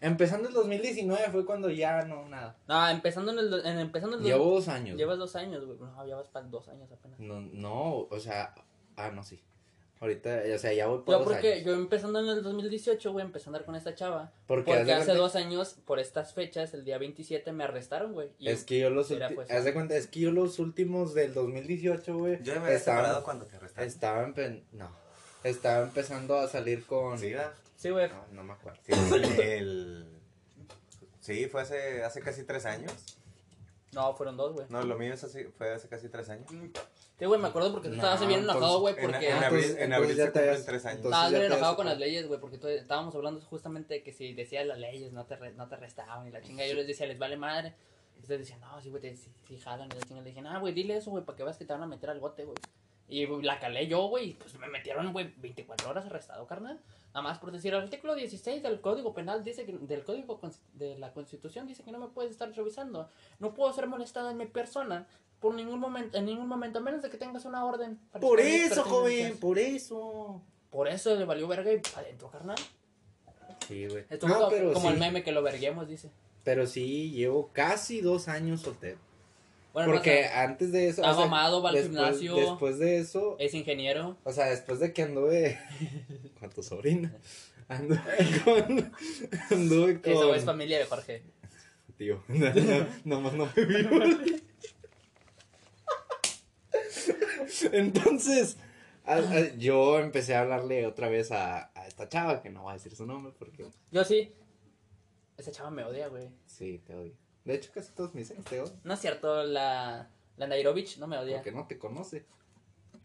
[0.01, 2.55] Empezando el 2019 fue cuando ya no, nada.
[2.67, 3.65] No, empezando en el...
[3.65, 4.97] En, empezando el Llevo dos años.
[4.97, 5.77] Llevas dos años, güey.
[5.79, 7.19] No, llevas para dos años apenas.
[7.19, 8.53] No, no, o sea.
[8.95, 9.41] Ah, no, sí.
[9.99, 11.65] Ahorita, o sea, ya voy por Yo dos porque años.
[11.65, 14.33] yo empezando en el 2018, güey, empecé a andar con esta chava.
[14.47, 18.29] Porque, hace cuenta- dos años, por estas fechas, el día 27, me arrestaron, güey.
[18.37, 21.13] y- Es que yo los ulti- pues, haz de cuenta, es que yo los últimos
[21.13, 22.43] del 2018, güey.
[22.43, 23.87] Yo me había estaban- separado cuando te arrestaron.
[23.87, 24.89] Estaba empe- no.
[25.45, 27.53] Estaba empezando a salir con Sí, ¿verdad?
[27.83, 28.07] Sí, güey.
[28.09, 28.79] No, no me acuerdo.
[28.85, 30.19] Sí, el, el-
[31.19, 32.91] Sí, fue hace, hace casi tres años.
[33.91, 34.65] No, fueron dos, güey.
[34.69, 36.47] No, lo mío es así, fue hace casi tres años.
[37.19, 39.29] Sí, güey, me acuerdo porque tú No, estabas bien enojado, güey, En, porque...
[39.29, 41.03] en Ah, abril, en abril entonces se ya te has- tres años.
[41.05, 44.33] Estabas bien enojado con las leyes, güey, porque tú- estábamos hablando justamente de que si
[44.33, 46.65] decías las leyes no te, re- no te arrestaban y la chinga.
[46.65, 47.73] Yo les decía, les vale madre.
[48.21, 50.21] Ustedes decían, no, sí, güey, te sí jalan y la chinga.
[50.21, 52.09] Le dije, ah, güey, dile eso, güey, para que veas que te van a meter
[52.09, 52.55] al bote, güey.
[53.13, 56.81] Y la calé yo, güey, y pues me metieron, güey, 24 horas arrestado, carnal.
[57.13, 60.41] Nada más por decir, el artículo 16 del Código Penal dice que, del Código
[60.73, 63.07] de la Constitución dice que no me puedes estar revisando.
[63.37, 65.05] No puedo ser molestado en mi persona
[65.39, 67.99] por ningún momento, en ningún momento, a menos de que tengas una orden.
[68.11, 70.41] para Por eso, joven, por eso.
[70.71, 72.57] Por eso le valió verga y adentro, carnal.
[73.67, 74.05] Sí, güey.
[74.09, 76.09] Esto No, como, pero como sí, el meme que lo verguemos, dice.
[76.43, 78.97] pero sí, llevo casi dos años soltero.
[79.73, 81.01] Bueno, Porque antes de eso.
[81.01, 82.35] Mamado, va al después, gimnasio.
[82.35, 84.17] Después de eso, es ingeniero.
[84.23, 85.59] o sea, después de que anduve
[86.39, 87.17] con tu sobrina,
[87.67, 87.99] anduve
[88.45, 88.91] con.
[89.49, 90.11] Anduve con.
[90.13, 91.23] Eso es familia de Jorge.
[91.97, 93.89] Tío, no, no, nomás no me vio.
[97.71, 98.57] Entonces,
[99.05, 102.71] a- a- yo empecé a hablarle otra vez a, a esta chava, que no voy
[102.71, 104.33] a decir su nombre porque Yo sí.
[105.37, 106.29] Esa chava me odia, güey.
[106.45, 107.13] sí, te odio.
[107.45, 111.07] De hecho, casi todos mis ex te odian, No es cierto, la, la Nairovich no
[111.07, 111.37] me odia.
[111.37, 112.25] porque no te conoce.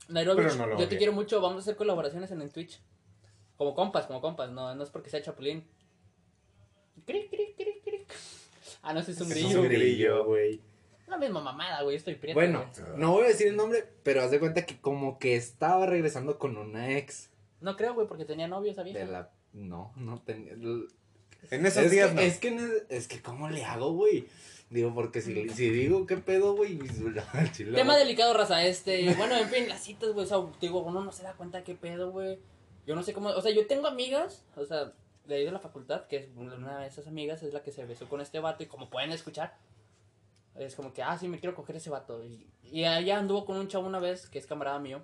[0.08, 2.80] Nairovich, no yo te quiero mucho, vamos a hacer colaboraciones en el Twitch.
[3.56, 5.66] Como compas, como compas, no, no es porque sea chapulín.
[7.04, 8.12] Cric, cric, cric, cric.
[8.82, 9.60] Ah, no, ese es un Es grillo.
[9.60, 9.78] un güey.
[9.78, 10.24] grillo.
[10.24, 10.60] güey.
[11.08, 12.38] La misma mamada, güey, estoy prieto.
[12.38, 12.98] Bueno, güey.
[12.98, 16.38] no voy a decir el nombre, pero haz de cuenta que como que estaba regresando
[16.38, 17.30] con una ex
[17.60, 18.98] No creo, güey, porque tenía novio esa vieja.
[19.00, 19.30] de la...
[19.52, 20.52] No, no tenía...
[21.50, 22.20] En esos es días que, no.
[22.20, 24.26] Es que, ne- es que, ¿cómo le hago, güey?
[24.70, 26.78] Digo, porque si, si digo qué pedo, güey,
[27.74, 31.12] Tema delicado, raza, este, bueno, en fin, las citas, güey, o sea, digo, uno no
[31.12, 32.38] se da cuenta qué pedo, güey.
[32.86, 34.92] Yo no sé cómo, o sea, yo tengo amigas, o sea,
[35.26, 37.84] de ahí de la facultad, que es una de esas amigas es la que se
[37.84, 39.56] besó con este vato y como pueden escuchar,
[40.54, 42.22] es como que, ah, sí, me quiero coger ese vato.
[42.24, 45.02] Y, y ella anduvo con un chavo una vez, que es camarada mío,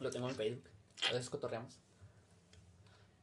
[0.00, 0.68] lo tengo en Facebook,
[1.08, 1.78] a veces cotorreamos.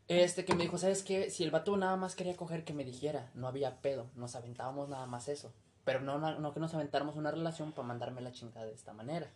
[0.08, 1.32] Este que me dijo, ¿sabes qué?
[1.32, 4.88] Si el vato nada más quería coger, que me dijera, no había pedo, nos aventábamos
[4.88, 5.52] nada más eso.
[5.84, 8.94] Pero no, no, no que nos aventáramos una relación para mandarme la chingada de esta
[8.94, 9.32] manera.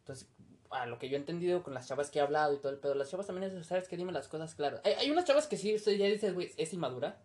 [0.00, 0.28] Entonces,
[0.70, 2.78] a lo que yo he entendido con las chavas que he hablado y todo el
[2.78, 3.96] pedo, las chavas también es, ¿sabes qué?
[3.96, 4.80] Dime las cosas claras.
[4.84, 7.20] Hay, hay unas chavas que sí, usted ya dices, güey, es inmadura.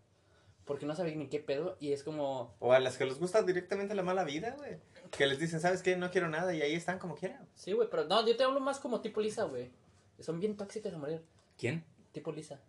[0.66, 2.54] Porque no sabe ni qué pedo y es como...
[2.60, 4.78] O a las que les gusta directamente la mala vida, güey.
[5.10, 5.98] Que les dicen, ¿sabes qué?
[5.98, 7.48] No quiero nada y ahí están como quieran.
[7.56, 9.72] Sí, güey, pero no, yo te hablo más como tipo Lisa, güey.
[10.20, 11.24] Son bien tóxicas a morir.
[11.58, 11.84] ¿Quién?
[12.12, 12.60] Tipo Lisa.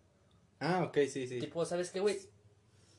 [0.61, 1.39] Ah, ok, sí, sí.
[1.39, 2.19] Tipo, ¿sabes qué, güey?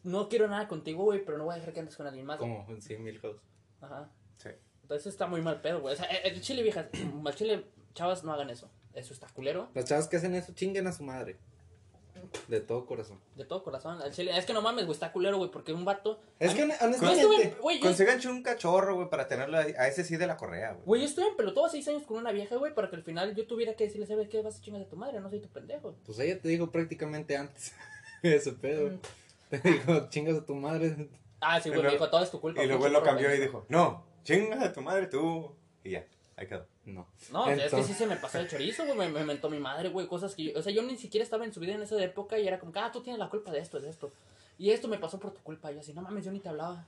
[0.03, 2.39] No quiero nada contigo, güey, pero no voy a dejar que andes con alguien más.
[2.39, 3.41] Como en 100 mil house.
[3.81, 4.11] Ajá.
[4.37, 4.51] Sí.
[4.83, 5.95] Entonces está muy mal pedo, güey.
[5.95, 6.87] O sea, el chile, viejas,
[7.25, 8.69] al chile, chavas, no hagan eso.
[8.95, 9.71] Eso está culero.
[9.75, 11.39] Las chavas que hacen eso chinguen a su madre.
[12.49, 13.19] De todo corazón.
[13.37, 14.01] De todo corazón.
[14.03, 16.21] Al chile, es que no mames, güey, está culero, güey, porque un vato.
[16.39, 17.57] Es que honestamente.
[17.61, 20.85] güey, Consíganse un cachorro, güey, para tenerlo a a ese sí de la correa, güey.
[20.85, 23.35] güey, yo estuve en pelotudo seis años con una vieja, güey, para que al final
[23.35, 24.43] yo tuviera que decirle, ¿sabes qué?
[24.43, 25.95] Vas a chingar a tu madre, no soy tu pendejo.
[26.05, 27.73] Pues ella te dijo prácticamente antes.
[28.23, 28.91] Ese pedo.
[28.91, 28.99] Mm.
[29.51, 31.09] Te dijo, chingas a tu madre.
[31.41, 32.63] Ah, sí, güey, Y me luego- dijo, todo es tu culpa.
[32.63, 35.55] Y luego él lo cambió y dijo, no, chinga a tu madre tú.
[35.85, 36.07] Y ya,
[36.37, 36.67] ahí quedó.
[36.85, 37.07] No.
[37.31, 39.25] No, o sea, es que Entonces- sí se me pasó el chorizo, güey, me, me
[39.25, 41.61] mentó mi madre, güey, cosas que yo, o sea, yo ni siquiera estaba en su
[41.61, 43.81] vida en esa época y era como, que, ah, tú tienes la culpa de esto,
[43.81, 44.11] de esto.
[44.59, 46.49] Y esto me pasó por tu culpa, y yo así, no mames, yo ni te
[46.49, 46.87] hablaba.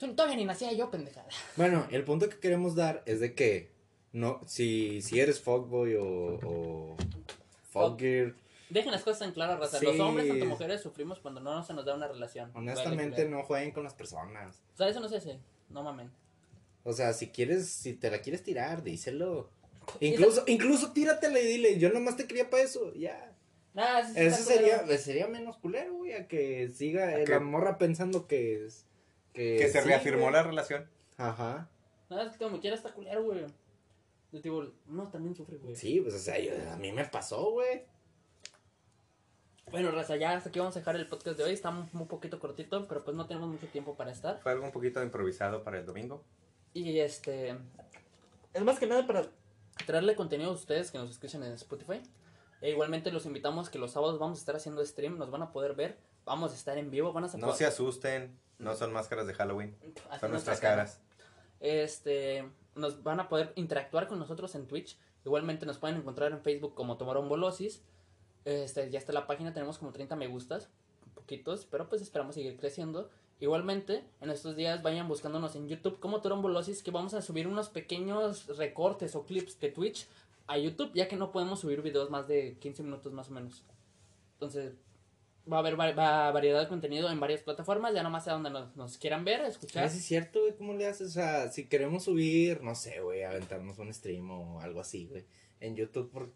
[0.00, 1.24] Yo todavía ni nacía yo, pendeja.
[1.56, 3.70] Bueno, el punto que queremos dar es de que
[4.12, 6.96] no, si, si eres fuckboy o, o
[7.70, 8.34] fuckgirl,
[8.70, 9.78] Dejen las cosas en claras, raza.
[9.78, 9.86] Sí.
[9.86, 12.50] Los hombres, tanto mujeres, sufrimos cuando no se nos da una relación.
[12.54, 14.60] honestamente no jueguen con las personas.
[14.74, 15.38] O sea, eso no se hace,
[15.70, 16.10] no mamen.
[16.88, 19.50] O sea, si quieres, si te la quieres tirar, díselo.
[20.00, 23.34] Y Incluso, incluso tíratela y dile, yo nomás te quería para eso, ya.
[23.74, 24.78] Nah, sí, sí Eso culero.
[24.78, 28.86] sería, sería menos culero, güey, a que siga A la morra pensando que es...
[29.34, 30.32] Que, Que se sí, reafirmó güey.
[30.32, 30.88] la relación.
[31.18, 31.68] Ajá.
[32.08, 33.44] No, es que como quiera está culero, güey.
[34.32, 35.76] Yo digo, uno también sufre, güey.
[35.76, 37.82] Sí, pues, o sea, yo- a mí me pasó, güey.
[39.70, 41.52] Bueno, raza, ya hasta aquí vamos a dejar el podcast de hoy.
[41.52, 44.40] Está un, un poquito cortito, pero pues no tenemos mucho tiempo para estar.
[44.40, 46.24] Fue algo un poquito improvisado para el domingo.
[46.74, 47.56] Y este.
[48.54, 49.28] Es más que nada para
[49.86, 52.02] traerle contenido a ustedes que nos escuchan en Spotify.
[52.60, 55.52] E igualmente los invitamos que los sábados vamos a estar haciendo stream, nos van a
[55.52, 59.26] poder ver, vamos a estar en vivo, van a No se asusten, no son máscaras
[59.28, 60.76] de Halloween, son nuestra nuestras cara.
[60.76, 61.00] caras.
[61.60, 64.98] Este, nos van a poder interactuar con nosotros en Twitch.
[65.24, 67.82] Igualmente nos pueden encontrar en Facebook como Tomaron Bolosis.
[68.44, 70.68] Este, ya está la página, tenemos como 30 me gustas,
[71.14, 73.10] poquitos, pero pues esperamos seguir creciendo.
[73.40, 77.68] Igualmente, en estos días vayan buscándonos en YouTube como Bolosis, que vamos a subir unos
[77.68, 80.08] pequeños recortes o clips de Twitch
[80.48, 83.64] a YouTube, ya que no podemos subir videos más de 15 minutos más o menos.
[84.34, 84.74] Entonces,
[85.50, 88.50] va a haber va- va- variedad de contenido en varias plataformas, ya nomás sea donde
[88.50, 89.84] nos, nos quieran ver, escuchar.
[89.84, 91.08] Ah, sí es cierto, güey, ¿cómo le haces?
[91.08, 95.24] O sea, si queremos subir, no sé, güey, aventarnos un stream o algo así, güey,
[95.60, 96.32] en YouTube, por,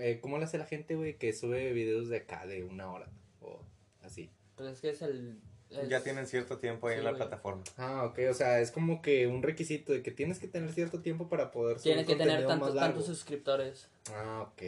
[0.00, 3.10] eh, ¿cómo le hace la gente, güey, que sube videos de acá de una hora
[3.40, 3.60] o
[4.02, 4.30] así?
[4.56, 5.40] Pues es que es el...
[5.70, 7.20] es- Ya tienen cierto tiempo ahí Sí, en la güey.
[7.22, 7.62] plataforma.
[7.76, 11.00] Ah, ok, o sea, es como que un requisito de que tienes que tener cierto
[11.00, 13.88] tiempo para poder subir Tiene que tener tanto- tantos suscriptores.
[14.12, 14.62] Ah, ok.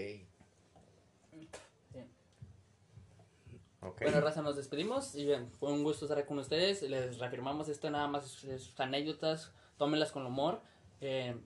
[3.83, 4.03] Ok.
[4.03, 6.83] Bueno, Raza, nos despedimos y bien, fue un gusto estar con ustedes.
[6.83, 10.61] Les reafirmamos esto nada más es, es anécdotas, tómenlas con humor.
[11.01, 11.37] Eh,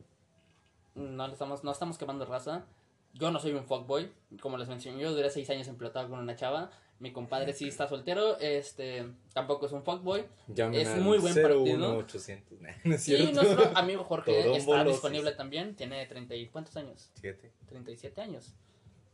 [0.95, 2.65] no, le estamos, no estamos quemando raza.
[3.13, 6.37] Yo no soy un fuckboy, como les mencioné, yo duré seis años emplotado con una
[6.37, 6.71] chava.
[7.01, 10.25] Mi compadre sí está soltero, este, tampoco es un fuckboy.
[10.49, 11.95] Llamen Es muy buen partido.
[11.95, 12.61] 01800.
[12.61, 16.77] Nah, no es Y nuestro amigo Jorge Todo está disponible también, tiene 30 y ¿cuántos
[16.77, 17.11] años?
[17.19, 17.53] Siete.
[17.69, 18.53] 37 años.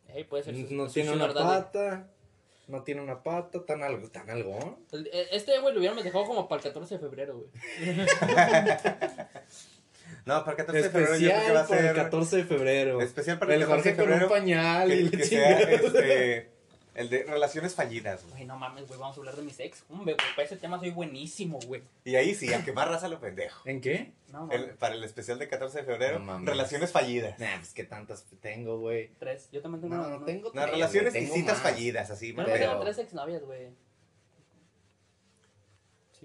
[0.08, 2.08] Hey, puede ser su- No su tiene una pata.
[2.68, 3.64] No tiene una pata.
[3.64, 4.08] Tan algo.
[4.10, 4.80] Tan algo.
[4.92, 7.48] E- Este güey lo hubiéramos dejado como para el 14 de febrero, güey.
[10.24, 12.04] No, para el 14 de febrero yo creo que va a Especial para el ser.
[12.04, 13.00] 14 de febrero.
[13.00, 14.28] Especial para el el 14 de Jorge con un febrero.
[14.28, 16.50] pañal y Que, la que sea este,
[16.96, 18.22] el de relaciones fallidas.
[18.22, 18.32] güey.
[18.34, 19.84] Güey, no mames, güey, vamos a hablar de mis ex.
[19.88, 21.82] Hombre, güey, para ese tema soy buenísimo, güey.
[22.04, 23.62] Y ahí sí, a quemar raza lo pendejo.
[23.68, 24.12] ¿En qué?
[24.32, 27.38] No, El- para el especial de 14 de febrero, No relaciones fallidas.
[27.38, 29.10] Nah, pues que tantas tengo, güey.
[29.18, 29.48] Tres.
[29.52, 32.34] Yo también tengo No, una, no tengo No, tres, relaciones güey, y citas fallidas, así.
[32.34, 33.68] Yo pero- tengo tres exnovias, güey.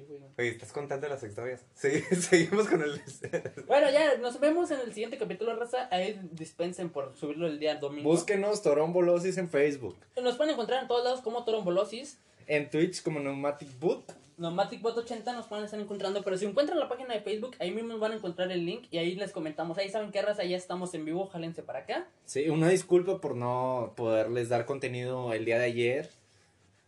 [0.07, 0.31] Sí, güey.
[0.37, 1.65] Oye, ¿estás contando las historias?
[1.73, 3.01] Sí, seguimos con el...
[3.67, 5.87] Bueno, ya, nos vemos en el siguiente capítulo, raza.
[5.91, 8.09] Ahí dispensen por subirlo el día domingo.
[8.09, 9.97] Búsquenos Torombolosis en Facebook.
[10.21, 12.19] Nos pueden encontrar en todos lados como Torombolosis.
[12.47, 14.11] En Twitch como Pneumatic Boot.
[14.41, 17.99] Nomatic 80 nos pueden estar encontrando, pero si encuentran la página de Facebook, ahí mismo
[17.99, 19.77] van a encontrar el link y ahí les comentamos.
[19.77, 22.07] Ahí saben qué raza, ya estamos en vivo, jálense para acá.
[22.25, 26.09] Sí, una disculpa por no poderles dar contenido el día de ayer.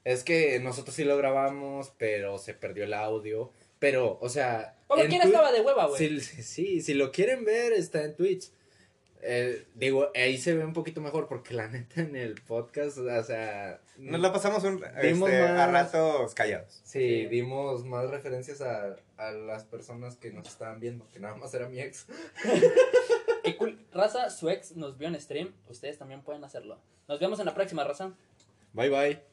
[0.03, 3.51] Es que nosotros sí lo grabamos, pero se perdió el audio.
[3.79, 4.75] Pero, o sea.
[4.87, 5.97] Como quiera estaba de hueva, güey.
[5.97, 8.51] Sí, sí, sí, si lo quieren ver, está en Twitch.
[9.25, 13.23] Eh, digo, ahí se ve un poquito mejor porque la neta en el podcast, o
[13.23, 13.79] sea.
[13.97, 16.81] Nos la pasamos un, Dimos este, a más- ratos callados.
[16.83, 17.25] Sí, Sí.
[17.27, 21.69] dimos más referencias a, a las personas que nos estaban viendo, que nada más era
[21.69, 22.05] mi ex.
[23.43, 23.85] Qué cool.
[23.93, 26.79] Raza, su ex nos vio en stream, ustedes también pueden hacerlo.
[27.07, 28.13] Nos vemos en la próxima, raza.
[28.73, 29.32] Bye bye.